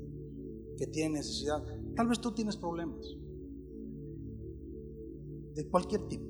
que 0.76 0.86
tiene 0.86 1.18
necesidad. 1.18 1.64
Tal 1.94 2.08
vez 2.08 2.20
tú 2.20 2.32
tienes 2.32 2.56
problemas. 2.56 3.16
de 5.54 5.66
cualquier 5.70 6.06
tipo. 6.06 6.26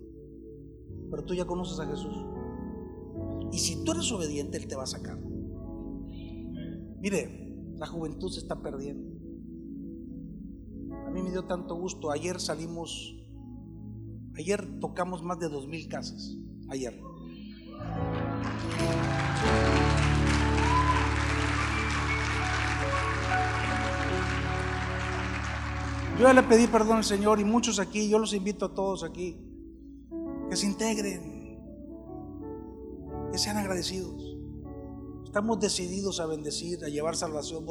Pero 1.10 1.24
tú 1.24 1.34
ya 1.34 1.44
conoces 1.44 1.80
a 1.80 1.86
Jesús. 1.86 2.14
Y 3.52 3.58
si 3.58 3.82
tú 3.84 3.92
eres 3.92 4.10
obediente, 4.12 4.56
Él 4.56 4.68
te 4.68 4.76
va 4.76 4.84
a 4.84 4.86
sacar. 4.86 5.18
Mire, 7.00 7.74
la 7.76 7.86
juventud 7.86 8.30
se 8.30 8.38
está 8.40 8.62
perdiendo. 8.62 9.16
A 11.06 11.10
mí 11.10 11.22
me 11.22 11.30
dio 11.30 11.44
tanto 11.44 11.74
gusto. 11.74 12.10
Ayer 12.10 12.40
salimos, 12.40 13.16
ayer 14.36 14.78
tocamos 14.80 15.22
más 15.22 15.38
de 15.40 15.48
dos 15.48 15.66
mil 15.66 15.88
casas. 15.88 16.38
Ayer. 16.68 16.94
Yo 26.18 26.22
ya 26.22 26.32
le 26.32 26.42
pedí 26.42 26.66
perdón 26.66 26.96
al 26.98 27.04
Señor 27.04 27.40
y 27.40 27.44
muchos 27.44 27.78
aquí, 27.78 28.08
yo 28.08 28.18
los 28.18 28.32
invito 28.32 28.64
a 28.64 28.74
todos 28.74 29.04
aquí, 29.04 29.38
que 30.48 30.56
se 30.56 30.64
integren, 30.64 31.60
que 33.30 33.38
sean 33.38 33.58
agradecidos. 33.58 34.36
Estamos 35.24 35.60
decididos 35.60 36.18
a 36.18 36.24
bendecir, 36.24 36.82
a 36.82 36.88
llevar 36.88 37.16
salvación. 37.16 37.66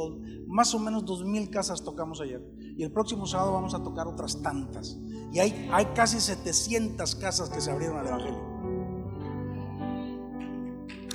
Más 0.48 0.76
o 0.76 0.80
menos 0.80 1.04
dos 1.04 1.26
mil 1.26 1.50
casas 1.50 1.84
tocamos 1.84 2.22
ayer. 2.22 2.40
Y 2.78 2.84
el 2.84 2.92
próximo 2.92 3.26
sábado 3.26 3.54
vamos 3.54 3.74
a 3.74 3.82
tocar 3.82 4.06
otras 4.06 4.40
tantas. 4.44 4.96
Y 5.32 5.40
hay, 5.40 5.68
hay 5.72 5.86
casi 5.96 6.20
700 6.20 7.16
casas 7.16 7.50
que 7.50 7.60
se 7.60 7.72
abrieron 7.72 7.98
al 7.98 8.06
Evangelio. 8.06 8.56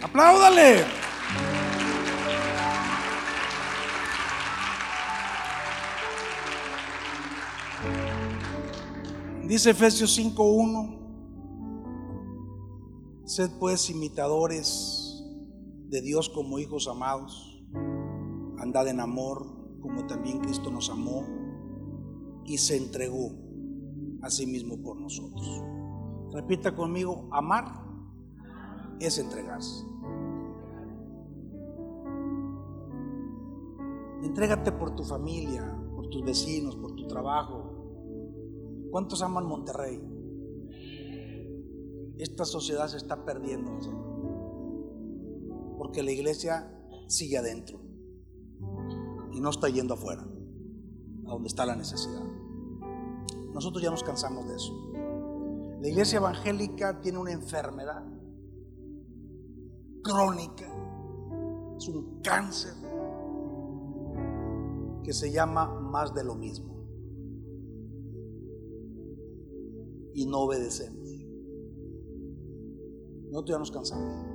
¡Apláudale! 0.03 1.10
Dice 9.51 9.71
Efesios 9.71 10.17
5.1, 10.17 10.97
sed 13.25 13.51
pues 13.59 13.91
imitadores 13.91 15.25
de 15.89 16.01
Dios 16.01 16.29
como 16.29 16.61
hijos 16.61 16.87
amados, 16.87 17.61
andad 18.59 18.87
en 18.87 19.01
amor 19.01 19.45
como 19.81 20.07
también 20.07 20.39
Cristo 20.39 20.71
nos 20.71 20.89
amó 20.89 21.27
y 22.45 22.59
se 22.59 22.77
entregó 22.77 23.33
a 24.23 24.31
sí 24.31 24.47
mismo 24.47 24.81
por 24.81 25.01
nosotros. 25.01 25.65
Repita 26.33 26.77
conmigo, 26.77 27.29
amar 27.33 27.65
es 29.01 29.19
entregarse. 29.19 29.85
Entrégate 34.23 34.71
por 34.71 34.95
tu 34.95 35.03
familia, 35.03 35.77
por 35.97 36.09
tus 36.09 36.23
vecinos, 36.23 36.77
por 36.77 36.95
tu 36.95 37.09
trabajo, 37.09 37.60
¿Cuántos 38.90 39.22
aman 39.22 39.46
Monterrey? 39.46 40.00
Esta 42.18 42.44
sociedad 42.44 42.88
se 42.88 42.96
está 42.96 43.24
perdiendo, 43.24 43.70
porque 45.79 46.03
la 46.03 46.11
iglesia 46.11 46.76
sigue 47.07 47.38
adentro 47.38 47.81
y 49.33 49.40
no 49.40 49.50
está 49.50 49.68
yendo 49.68 49.94
afuera, 49.94 50.22
a 50.22 51.31
donde 51.31 51.48
está 51.48 51.64
la 51.64 51.76
necesidad. 51.76 52.22
Nosotros 53.55 53.83
ya 53.83 53.90
nos 53.90 54.03
cansamos 54.03 54.48
de 54.48 54.57
eso. 54.57 54.72
La 55.81 55.88
iglesia 55.88 56.18
evangélica 56.18 57.00
tiene 57.00 57.18
una 57.18 57.33
enfermedad 57.33 58.05
crónica, 60.03 60.66
es 61.79 61.88
un 61.88 62.20
cáncer 62.22 62.74
que 65.03 65.12
se 65.12 65.33
llama 65.33 65.66
más 65.81 66.12
de 66.12 66.24
lo 66.24 66.35
mismo. 66.35 66.80
Y 70.14 70.27
no 70.27 70.38
obedecemos. 70.40 71.01
Nosotros 73.31 73.55
ya 73.55 73.59
nos 73.59 73.70
cansamos. 73.70 74.31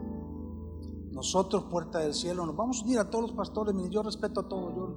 Nosotros, 1.11 1.65
puerta 1.69 1.99
del 1.99 2.13
cielo, 2.13 2.45
nos 2.45 2.55
vamos 2.55 2.81
a 2.81 2.85
unir 2.85 2.99
a 2.99 3.09
todos 3.09 3.23
los 3.23 3.31
pastores. 3.33 3.73
Yo 3.89 4.03
respeto 4.03 4.41
a 4.41 4.49
todos. 4.49 4.89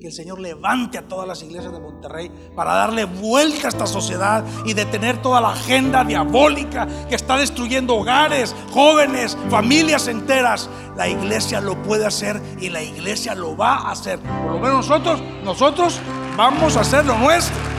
Que 0.00 0.06
el 0.06 0.12
Señor 0.14 0.40
levante 0.40 0.96
a 0.96 1.06
todas 1.06 1.28
las 1.28 1.42
iglesias 1.42 1.74
de 1.74 1.78
Monterrey 1.78 2.30
para 2.56 2.72
darle 2.72 3.04
vuelta 3.04 3.66
a 3.66 3.68
esta 3.68 3.86
sociedad 3.86 4.42
y 4.64 4.72
detener 4.72 5.20
toda 5.20 5.42
la 5.42 5.50
agenda 5.50 6.04
diabólica 6.04 6.88
que 7.06 7.14
está 7.16 7.36
destruyendo 7.36 7.96
hogares, 7.96 8.56
jóvenes, 8.72 9.36
familias 9.50 10.08
enteras. 10.08 10.70
La 10.96 11.06
iglesia 11.06 11.60
lo 11.60 11.82
puede 11.82 12.06
hacer 12.06 12.40
y 12.58 12.70
la 12.70 12.82
iglesia 12.82 13.34
lo 13.34 13.54
va 13.58 13.74
a 13.74 13.90
hacer. 13.90 14.20
Por 14.20 14.52
lo 14.52 14.58
menos 14.58 14.88
nosotros, 14.88 15.22
nosotros 15.44 16.00
vamos 16.34 16.78
a 16.78 16.80
hacer 16.80 17.04
lo 17.04 17.18
nuestro. 17.18 17.69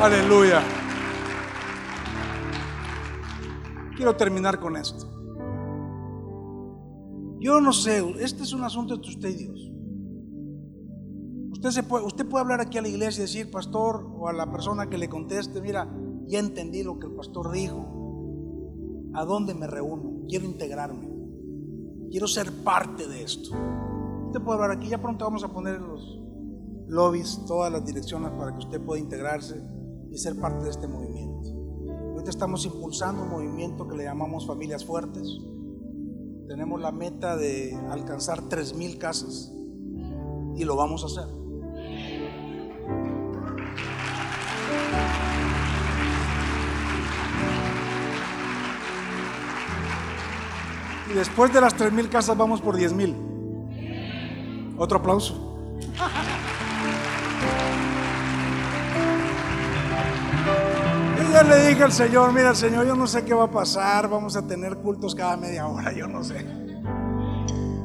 Aleluya. 0.00 0.62
Quiero 3.96 4.14
terminar 4.14 4.60
con 4.60 4.76
esto. 4.76 5.06
Yo 7.40 7.60
no 7.60 7.72
sé, 7.72 7.98
este 8.20 8.44
es 8.44 8.52
un 8.52 8.62
asunto 8.62 8.94
entre 8.94 9.10
usted 9.10 9.28
y 9.30 9.34
Dios. 9.34 9.72
Usted, 11.50 11.70
se 11.70 11.82
puede, 11.82 12.04
usted 12.04 12.28
puede 12.28 12.44
hablar 12.44 12.60
aquí 12.60 12.78
a 12.78 12.82
la 12.82 12.88
iglesia 12.88 13.22
y 13.22 13.26
decir, 13.26 13.50
pastor, 13.50 14.08
o 14.16 14.28
a 14.28 14.32
la 14.32 14.48
persona 14.52 14.88
que 14.88 14.98
le 14.98 15.08
conteste, 15.08 15.60
mira, 15.60 15.92
ya 16.28 16.38
entendí 16.38 16.84
lo 16.84 17.00
que 17.00 17.08
el 17.08 17.14
pastor 17.14 17.50
dijo. 17.50 19.10
¿A 19.14 19.24
dónde 19.24 19.52
me 19.52 19.66
reúno? 19.66 20.26
Quiero 20.28 20.44
integrarme. 20.44 21.10
Quiero 22.08 22.28
ser 22.28 22.52
parte 22.62 23.08
de 23.08 23.24
esto. 23.24 23.50
Usted 24.26 24.40
puede 24.42 24.62
hablar 24.62 24.78
aquí, 24.78 24.88
ya 24.88 25.02
pronto 25.02 25.24
vamos 25.24 25.42
a 25.42 25.48
poner 25.48 25.80
los 25.80 26.22
lobbies, 26.86 27.44
todas 27.48 27.72
las 27.72 27.84
direcciones 27.84 28.30
para 28.30 28.52
que 28.52 28.58
usted 28.58 28.80
pueda 28.80 29.00
integrarse 29.00 29.76
ser 30.18 30.38
parte 30.38 30.64
de 30.64 30.70
este 30.70 30.88
movimiento. 30.88 31.50
Ahorita 32.12 32.30
estamos 32.30 32.66
impulsando 32.66 33.22
un 33.22 33.30
movimiento 33.30 33.86
que 33.86 33.96
le 33.96 34.04
llamamos 34.04 34.46
Familias 34.46 34.84
Fuertes. 34.84 35.38
Tenemos 36.48 36.80
la 36.80 36.90
meta 36.90 37.36
de 37.36 37.78
alcanzar 37.90 38.40
3.000 38.42 38.98
casas 38.98 39.52
y 40.56 40.64
lo 40.64 40.74
vamos 40.76 41.04
a 41.04 41.06
hacer. 41.06 41.28
Y 51.10 51.14
después 51.14 51.52
de 51.52 51.60
las 51.60 51.76
3.000 51.76 52.08
casas 52.08 52.36
vamos 52.36 52.60
por 52.60 52.76
10.000. 52.76 54.74
Otro 54.78 54.98
aplauso. 54.98 55.44
Le 61.46 61.68
dije 61.68 61.82
al 61.82 61.92
Señor, 61.92 62.32
mira 62.32 62.54
Señor, 62.54 62.86
yo 62.86 62.96
no 62.96 63.06
sé 63.06 63.24
qué 63.24 63.34
va 63.34 63.44
a 63.44 63.50
pasar, 63.50 64.08
vamos 64.08 64.36
a 64.36 64.46
tener 64.46 64.78
cultos 64.78 65.14
cada 65.14 65.36
media 65.36 65.66
hora, 65.66 65.92
yo 65.92 66.08
no 66.08 66.24
sé. 66.24 66.44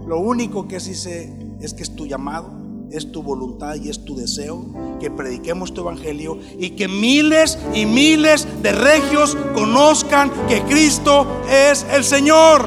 Lo 0.07 0.19
único 0.19 0.67
que 0.67 0.79
sí 0.79 0.95
sé 0.95 1.33
es 1.59 1.73
que 1.73 1.83
es 1.83 1.95
tu 1.95 2.05
llamado, 2.05 2.51
es 2.91 3.11
tu 3.11 3.21
voluntad 3.21 3.75
y 3.75 3.89
es 3.89 4.03
tu 4.05 4.15
deseo 4.15 4.65
que 4.99 5.11
prediquemos 5.11 5.73
tu 5.73 5.81
evangelio 5.81 6.39
y 6.57 6.71
que 6.71 6.87
miles 6.87 7.59
y 7.73 7.85
miles 7.85 8.47
de 8.63 8.71
regios 8.71 9.37
conozcan 9.53 10.31
que 10.47 10.61
Cristo 10.63 11.27
es 11.49 11.85
el 11.91 12.03
Señor. 12.03 12.65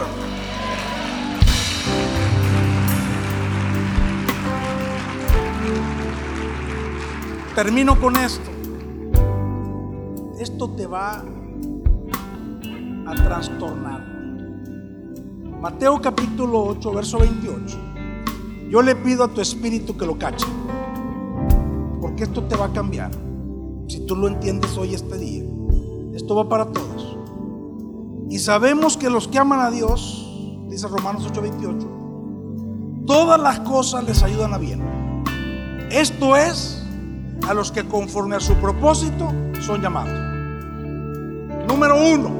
Termino 7.54 7.98
con 7.98 8.16
esto 8.16 8.55
esto 10.46 10.70
te 10.70 10.86
va 10.86 11.24
a 13.06 13.14
trastornar. 13.14 14.00
Mateo 15.60 16.00
capítulo 16.00 16.66
8, 16.66 16.92
verso 16.92 17.18
28. 17.18 17.76
Yo 18.70 18.80
le 18.80 18.94
pido 18.94 19.24
a 19.24 19.28
tu 19.28 19.40
espíritu 19.40 19.96
que 19.96 20.06
lo 20.06 20.16
cache, 20.16 20.46
porque 22.00 22.22
esto 22.24 22.44
te 22.44 22.54
va 22.54 22.66
a 22.66 22.72
cambiar. 22.72 23.10
Si 23.88 24.06
tú 24.06 24.14
lo 24.14 24.28
entiendes 24.28 24.78
hoy, 24.78 24.94
este 24.94 25.18
día, 25.18 25.42
esto 26.14 26.36
va 26.36 26.48
para 26.48 26.66
todos. 26.66 27.18
Y 28.30 28.38
sabemos 28.38 28.96
que 28.96 29.10
los 29.10 29.26
que 29.26 29.40
aman 29.40 29.60
a 29.60 29.70
Dios, 29.72 30.62
dice 30.68 30.86
Romanos 30.86 31.26
8, 31.28 31.42
28, 31.42 31.88
todas 33.04 33.40
las 33.40 33.60
cosas 33.60 34.04
les 34.04 34.22
ayudan 34.22 34.54
a 34.54 34.58
bien. 34.58 34.80
Esto 35.90 36.36
es 36.36 36.84
a 37.48 37.54
los 37.54 37.72
que 37.72 37.84
conforme 37.84 38.36
a 38.36 38.40
su 38.40 38.54
propósito 38.54 39.32
son 39.60 39.82
llamados. 39.82 40.25
Número 41.68 41.96
uno, 41.96 42.30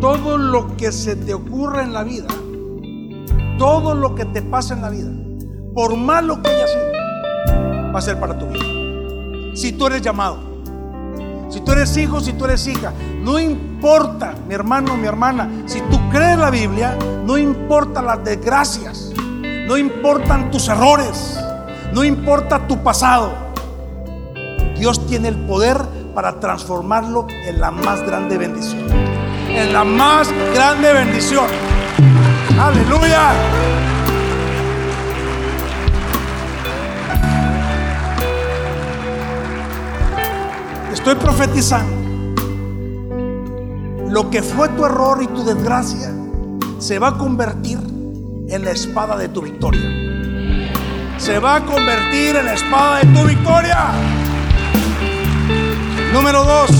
todo 0.00 0.36
lo 0.36 0.76
que 0.76 0.92
se 0.92 1.16
te 1.16 1.34
ocurra 1.34 1.82
en 1.82 1.92
la 1.92 2.02
vida, 2.02 2.26
todo 3.58 3.94
lo 3.94 4.14
que 4.14 4.24
te 4.24 4.42
pasa 4.42 4.74
en 4.74 4.82
la 4.82 4.90
vida, 4.90 5.10
por 5.74 5.96
malo 5.96 6.42
que 6.42 6.50
haya 6.50 6.66
sido, 6.66 7.92
va 7.92 7.98
a 7.98 8.02
ser 8.02 8.18
para 8.18 8.38
tu 8.38 8.46
vida. 8.46 9.54
Si 9.54 9.72
tú 9.72 9.86
eres 9.86 10.02
llamado, 10.02 10.38
si 11.48 11.60
tú 11.60 11.72
eres 11.72 11.96
hijo, 11.96 12.20
si 12.20 12.32
tú 12.32 12.46
eres 12.46 12.66
hija, 12.66 12.92
no 13.20 13.38
importa, 13.38 14.34
mi 14.48 14.54
hermano, 14.54 14.96
mi 14.96 15.06
hermana, 15.06 15.64
si 15.66 15.80
tú 15.82 16.00
crees 16.10 16.38
la 16.38 16.50
Biblia, 16.50 16.98
no 17.24 17.38
importa 17.38 18.02
las 18.02 18.24
desgracias, 18.24 19.12
no 19.68 19.76
importan 19.76 20.50
tus 20.50 20.68
errores, 20.68 21.38
No 21.92 22.04
importa 22.04 22.66
tu 22.66 22.82
pasado. 22.82 23.34
Dios 24.78 25.06
tiene 25.06 25.28
el 25.28 25.36
poder 25.46 25.76
para 26.14 26.38
transformarlo 26.38 27.26
en 27.28 27.60
la 27.60 27.70
más 27.70 28.02
grande 28.02 28.38
bendición. 28.38 28.86
En 29.48 29.72
la 29.72 29.84
más 29.84 30.28
grande 30.54 30.92
bendición. 30.92 31.46
Aleluya. 32.58 33.32
Estoy 40.92 41.14
profetizando. 41.16 42.02
Lo 44.08 44.30
que 44.30 44.42
fue 44.42 44.68
tu 44.70 44.84
error 44.84 45.22
y 45.22 45.26
tu 45.26 45.42
desgracia 45.42 46.12
se 46.78 46.98
va 46.98 47.08
a 47.08 47.18
convertir 47.18 47.78
en 48.48 48.64
la 48.64 48.70
espada 48.72 49.16
de 49.16 49.28
tu 49.28 49.40
victoria. 49.40 49.88
Se 51.16 51.38
va 51.38 51.56
a 51.56 51.60
convertir 51.64 52.36
en 52.36 52.44
la 52.44 52.54
espada 52.54 52.98
de 52.98 53.06
tu 53.06 53.26
victoria. 53.26 54.21
Número 56.12 56.44
dos. 56.44 56.70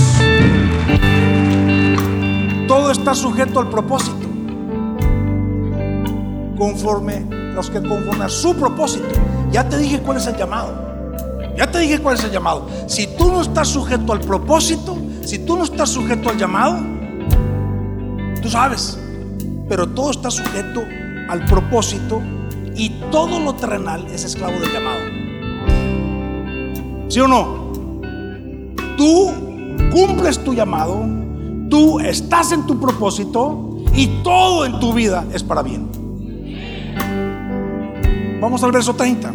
Todo 2.67 2.91
está 2.91 3.15
sujeto 3.15 3.59
al 3.59 3.69
propósito. 3.69 4.27
Conforme 6.55 7.25
los 7.55 7.69
que 7.71 7.81
conforme 7.81 8.25
a 8.25 8.29
su 8.29 8.55
propósito. 8.55 9.07
Ya 9.51 9.67
te 9.67 9.77
dije 9.79 10.01
cuál 10.01 10.17
es 10.17 10.27
el 10.27 10.37
llamado. 10.37 10.71
Ya 11.57 11.69
te 11.71 11.79
dije 11.79 11.99
cuál 11.99 12.15
es 12.15 12.23
el 12.23 12.31
llamado. 12.31 12.67
Si 12.87 13.07
tú 13.07 13.31
no 13.31 13.41
estás 13.41 13.69
sujeto 13.69 14.13
al 14.13 14.19
propósito, 14.19 14.97
si 15.23 15.39
tú 15.39 15.57
no 15.57 15.63
estás 15.63 15.89
sujeto 15.89 16.29
al 16.29 16.37
llamado, 16.37 16.79
tú 18.41 18.49
sabes. 18.49 18.99
Pero 19.67 19.87
todo 19.89 20.11
está 20.11 20.29
sujeto 20.29 20.83
al 21.27 21.43
propósito 21.45 22.21
y 22.75 22.89
todo 23.11 23.39
lo 23.39 23.55
terrenal 23.55 24.05
es 24.07 24.25
esclavo 24.25 24.59
del 24.59 24.71
llamado. 24.71 24.99
¿Sí 27.07 27.19
o 27.19 27.27
no? 27.27 27.62
Tú 28.97 29.31
cumples 29.91 30.43
tu 30.43 30.53
llamado, 30.53 31.05
tú 31.69 31.99
estás 31.99 32.51
en 32.51 32.65
tu 32.65 32.79
propósito 32.79 33.77
y 33.95 34.07
todo 34.23 34.65
en 34.65 34.79
tu 34.79 34.93
vida 34.93 35.25
es 35.33 35.43
para 35.43 35.61
bien. 35.61 35.87
Vamos 38.41 38.63
al 38.63 38.71
verso 38.71 38.93
30. 38.93 39.33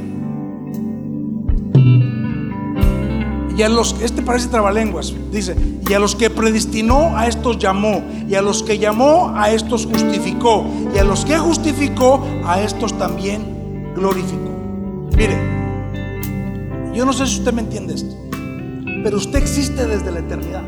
Y 3.57 3.62
a 3.62 3.68
los, 3.68 3.97
este 4.01 4.23
parece 4.23 4.47
trabalenguas, 4.47 5.12
dice, 5.33 5.57
y 5.88 5.92
a 5.92 5.99
los 5.99 6.14
que 6.14 6.31
predestinó 6.31 7.16
a 7.16 7.27
estos 7.27 7.59
llamó, 7.59 8.05
y 8.29 8.37
a 8.37 8.42
los 8.42 8.62
que 8.62 8.79
llamó 8.79 9.33
a 9.35 9.51
estos 9.51 9.85
justificó, 9.87 10.64
y 10.94 10.99
a 10.99 11.03
los 11.03 11.25
que 11.25 11.37
justificó 11.38 12.25
a 12.44 12.61
estos 12.61 12.97
también 12.99 13.92
glorificó. 13.97 14.51
Mire, 15.16 15.37
yo 16.94 17.05
no 17.05 17.12
sé 17.12 17.27
si 17.27 17.38
usted 17.38 17.53
me 17.53 17.62
entiende 17.62 17.94
esto, 17.94 18.14
pero 19.02 19.16
usted 19.16 19.38
existe 19.38 19.87
desde 19.87 20.11
la 20.11 20.20
eternidad. 20.20 20.62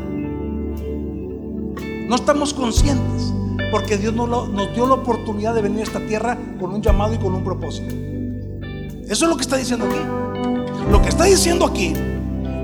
No 2.07 2.15
estamos 2.15 2.53
conscientes 2.53 3.33
porque 3.71 3.97
Dios 3.97 4.13
nos, 4.13 4.49
nos 4.49 4.73
dio 4.73 4.85
la 4.85 4.95
oportunidad 4.95 5.55
de 5.55 5.61
venir 5.61 5.79
a 5.79 5.83
esta 5.83 6.05
tierra 6.05 6.37
con 6.59 6.73
un 6.73 6.81
llamado 6.81 7.13
y 7.13 7.17
con 7.17 7.33
un 7.33 7.43
propósito. 7.43 7.95
Eso 9.07 9.25
es 9.25 9.29
lo 9.29 9.35
que 9.35 9.43
está 9.43 9.57
diciendo 9.57 9.85
aquí. 9.85 10.91
Lo 10.91 11.01
que 11.01 11.09
está 11.09 11.25
diciendo 11.25 11.65
aquí 11.65 11.93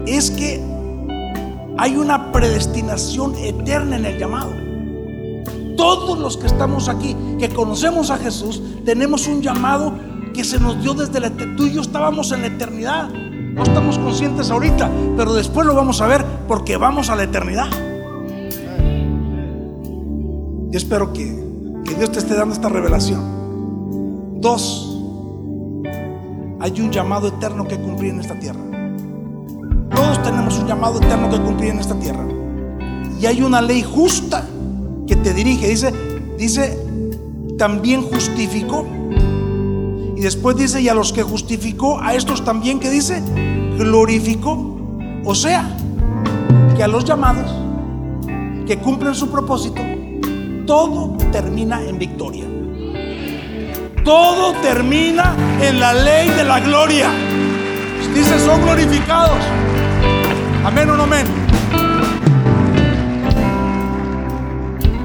es 0.06 0.32
que 0.32 0.62
hay 1.78 1.96
una 1.96 2.32
predestinación 2.32 3.36
eterna 3.36 3.98
en 3.98 4.06
el 4.06 4.18
llamado. 4.18 4.52
Todos 5.78 6.18
los 6.18 6.38
que 6.38 6.48
estamos 6.48 6.90
aquí, 6.90 7.16
que 7.40 7.50
conocemos 7.50 8.10
a 8.10 8.18
Jesús, 8.18 8.62
tenemos 8.84 9.28
un 9.28 9.42
llamado 9.42 9.94
que 10.34 10.44
se 10.44 10.60
nos 10.60 10.82
dio 10.82 10.94
desde 10.94 11.20
la 11.20 11.28
eternidad. 11.28 11.58
Tú 11.58 11.66
y 11.68 11.74
yo 11.74 11.82
estábamos 11.82 12.32
en 12.32 12.42
la 12.42 12.48
eternidad. 12.48 13.10
No 13.58 13.64
estamos 13.64 13.98
conscientes 13.98 14.52
ahorita, 14.52 14.90
pero 15.18 15.34
después 15.34 15.66
lo 15.66 15.74
vamos 15.74 16.00
a 16.02 16.06
ver 16.06 16.24
porque 16.48 16.78
vamos 16.78 17.10
a 17.10 17.16
la 17.16 17.24
eternidad. 17.24 17.68
Yo 20.70 20.78
espero 20.78 21.12
que, 21.12 21.44
que 21.84 21.96
Dios 21.96 22.12
te 22.12 22.20
esté 22.20 22.36
dando 22.36 22.54
esta 22.54 22.70
revelación. 22.70 24.40
Dos, 24.40 24.96
hay 26.60 26.82
un 26.82 26.92
llamado 26.92 27.30
eterno 27.30 27.68
que 27.68 27.80
cumplir 27.80 28.14
en 28.14 28.20
esta 28.20 28.38
tierra. 28.38 28.60
Todos 29.96 30.22
tenemos 30.22 30.60
un 30.60 30.68
llamado 30.68 31.02
eterno 31.02 31.28
que 31.28 31.42
cumplir 31.42 31.72
en 31.72 31.80
esta 31.80 31.98
tierra. 31.98 32.28
Y 33.20 33.26
hay 33.26 33.42
una 33.42 33.60
ley 33.60 33.82
justa 33.82 34.46
que 35.08 35.16
te 35.16 35.34
dirige. 35.34 35.68
Dice, 35.68 35.92
dice, 36.38 36.78
también 37.58 38.04
justificó. 38.04 38.86
Y 40.18 40.22
después 40.22 40.58
dice, 40.58 40.82
y 40.82 40.90
a 40.90 40.96
los 40.96 41.14
que 41.14 41.22
justificó, 41.22 42.02
a 42.02 42.16
estos 42.16 42.44
también 42.44 42.80
que 42.80 42.90
dice, 42.90 43.22
glorificó. 43.78 44.76
O 45.24 45.36
sea, 45.36 45.70
que 46.76 46.84
a 46.84 46.88
los 46.88 47.06
llamados 47.06 47.54
que 48.66 48.80
cumplen 48.80 49.14
su 49.14 49.30
propósito, 49.30 49.80
todo 50.66 51.16
termina 51.32 51.84
en 51.84 52.00
victoria. 52.00 52.46
Todo 54.04 54.54
termina 54.54 55.36
en 55.62 55.80
la 55.80 55.94
ley 55.94 56.30
de 56.30 56.44
la 56.44 56.62
gloria. 56.62 57.12
Dice, 58.16 58.40
son 58.40 58.64
glorificados. 58.64 59.38
Amén 60.66 60.90
o 60.90 60.98
no 60.98 61.04
amén. 61.04 61.28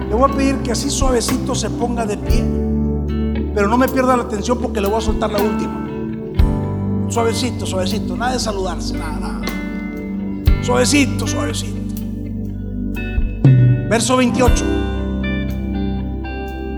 Le 0.08 0.14
voy 0.14 0.30
a 0.30 0.34
pedir 0.34 0.56
que 0.62 0.72
así 0.72 0.88
suavecito 0.88 1.54
se 1.54 1.68
ponga 1.68 2.06
de 2.06 2.16
pie. 2.16 2.71
Pero 3.54 3.68
no 3.68 3.76
me 3.76 3.88
pierda 3.88 4.16
la 4.16 4.22
atención 4.22 4.58
porque 4.58 4.80
le 4.80 4.88
voy 4.88 4.98
a 4.98 5.00
soltar 5.00 5.30
la 5.30 5.42
última. 5.42 5.82
Suavecito, 7.08 7.66
suavecito. 7.66 8.16
Nada 8.16 8.32
de 8.32 8.40
saludarse, 8.40 8.96
nada, 8.96 9.18
nada. 9.20 9.40
Suavecito, 10.62 11.26
suavecito. 11.26 11.80
Verso 13.90 14.16
28. 14.16 14.64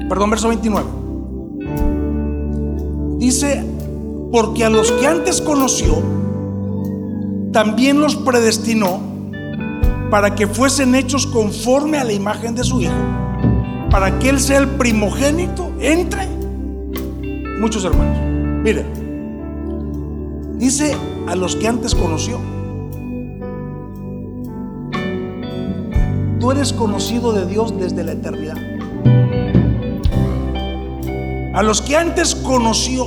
Perdón, 0.09 0.31
verso 0.31 0.49
29. 0.49 0.89
Dice, 3.19 3.65
porque 4.33 4.65
a 4.65 4.71
los 4.71 4.91
que 4.91 5.07
antes 5.07 5.41
conoció, 5.41 6.03
también 7.53 8.01
los 8.01 8.17
predestinó 8.17 9.01
para 10.11 10.35
que 10.35 10.49
fuesen 10.49 10.97
hechos 10.97 11.27
conforme 11.27 11.99
a 11.99 12.05
la 12.05 12.13
imagen 12.13 12.57
de 12.57 12.65
su 12.65 12.81
Hijo, 12.81 12.93
para 13.91 14.19
que 14.19 14.31
Él 14.31 14.41
sea 14.41 14.59
el 14.59 14.69
primogénito 14.69 15.73
entre 15.79 16.34
muchos 17.64 17.83
hermanos. 17.87 18.18
Mire, 18.62 18.85
dice 20.59 20.94
a 21.27 21.35
los 21.35 21.57
que 21.57 21.66
antes 21.66 21.94
conoció. 21.94 22.38
Tú 26.38 26.50
eres 26.50 26.74
conocido 26.74 27.33
de 27.33 27.46
Dios 27.46 27.74
desde 27.79 28.05
la 28.05 28.12
eternidad. 28.12 28.59
A 31.55 31.62
los 31.62 31.81
que 31.81 31.96
antes 31.96 32.35
conoció, 32.35 33.07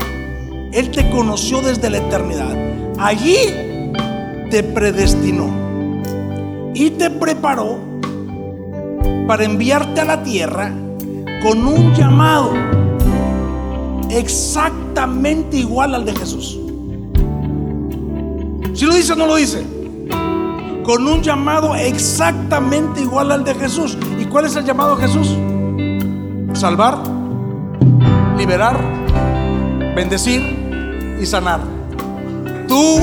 Él 0.72 0.90
te 0.90 1.08
conoció 1.12 1.62
desde 1.62 1.92
la 1.92 2.00
eternidad. 2.00 2.58
Allí 2.98 3.36
te 4.50 4.64
predestinó 4.64 5.52
y 6.74 6.90
te 6.90 7.12
preparó 7.12 7.78
para 9.28 9.44
enviarte 9.44 10.02
a 10.02 10.06
la 10.06 10.24
tierra 10.24 10.74
con 11.44 11.68
un 11.68 11.94
llamado 11.94 12.77
exactamente 14.12 15.58
igual 15.58 15.96
al 15.96 16.06
de 16.06 16.16
Jesús. 16.16 16.60
Si 18.74 18.86
lo 18.86 18.94
dice 18.94 19.16
no 19.16 19.26
lo 19.26 19.36
dice, 19.36 19.66
con 20.84 21.06
un 21.06 21.22
llamado 21.22 21.76
exactamente 21.76 23.02
igual 23.02 23.32
al 23.32 23.44
de 23.44 23.54
Jesús. 23.56 23.98
¿Y 24.20 24.26
cuál 24.26 24.46
es 24.46 24.56
el 24.56 24.64
llamado 24.64 24.96
de 24.96 25.08
Jesús? 25.08 25.38
Salvar, 26.54 26.98
liberar, 28.38 28.80
bendecir 29.96 31.18
y 31.22 31.26
sanar. 31.26 31.60
Tú 32.68 33.00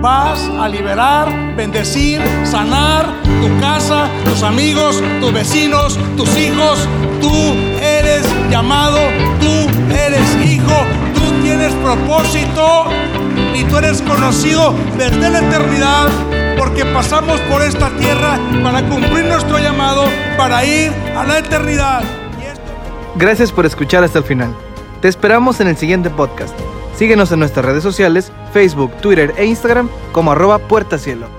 vas 0.00 0.40
a 0.60 0.68
liberar, 0.68 1.28
bendecir, 1.56 2.20
sanar 2.44 3.06
tu 3.24 3.60
casa, 3.60 4.08
tus 4.24 4.42
amigos, 4.42 5.02
tus 5.20 5.32
vecinos, 5.32 5.98
tus 6.16 6.36
hijos. 6.36 6.88
Tú 7.20 7.32
eres 7.80 8.26
llamado, 8.50 8.98
tú 9.40 9.92
eres 9.92 10.46
hijo, 10.46 10.84
tú 11.14 11.42
tienes 11.42 11.72
propósito 11.74 12.86
y 13.54 13.64
tú 13.64 13.76
eres 13.78 14.02
conocido 14.02 14.74
desde 14.96 15.30
la 15.30 15.40
eternidad 15.40 16.08
porque 16.56 16.84
pasamos 16.84 17.40
por 17.42 17.62
esta 17.62 17.90
tierra 17.90 18.38
para 18.62 18.82
cumplir 18.88 19.24
nuestro 19.24 19.58
llamado, 19.58 20.04
para 20.36 20.64
ir 20.64 20.92
a 21.16 21.24
la 21.24 21.38
eternidad. 21.38 22.02
Gracias 23.16 23.50
por 23.50 23.66
escuchar 23.66 24.04
hasta 24.04 24.18
el 24.18 24.24
final. 24.24 24.54
Te 25.00 25.08
esperamos 25.08 25.60
en 25.60 25.68
el 25.68 25.76
siguiente 25.76 26.10
podcast. 26.10 26.54
Síguenos 26.98 27.30
en 27.30 27.38
nuestras 27.38 27.64
redes 27.64 27.84
sociales, 27.84 28.32
Facebook, 28.52 28.90
Twitter 29.00 29.32
e 29.36 29.46
Instagram 29.46 29.88
como 30.10 30.32
arroba 30.32 30.58
Puerta 30.58 30.98
Cielo. 30.98 31.37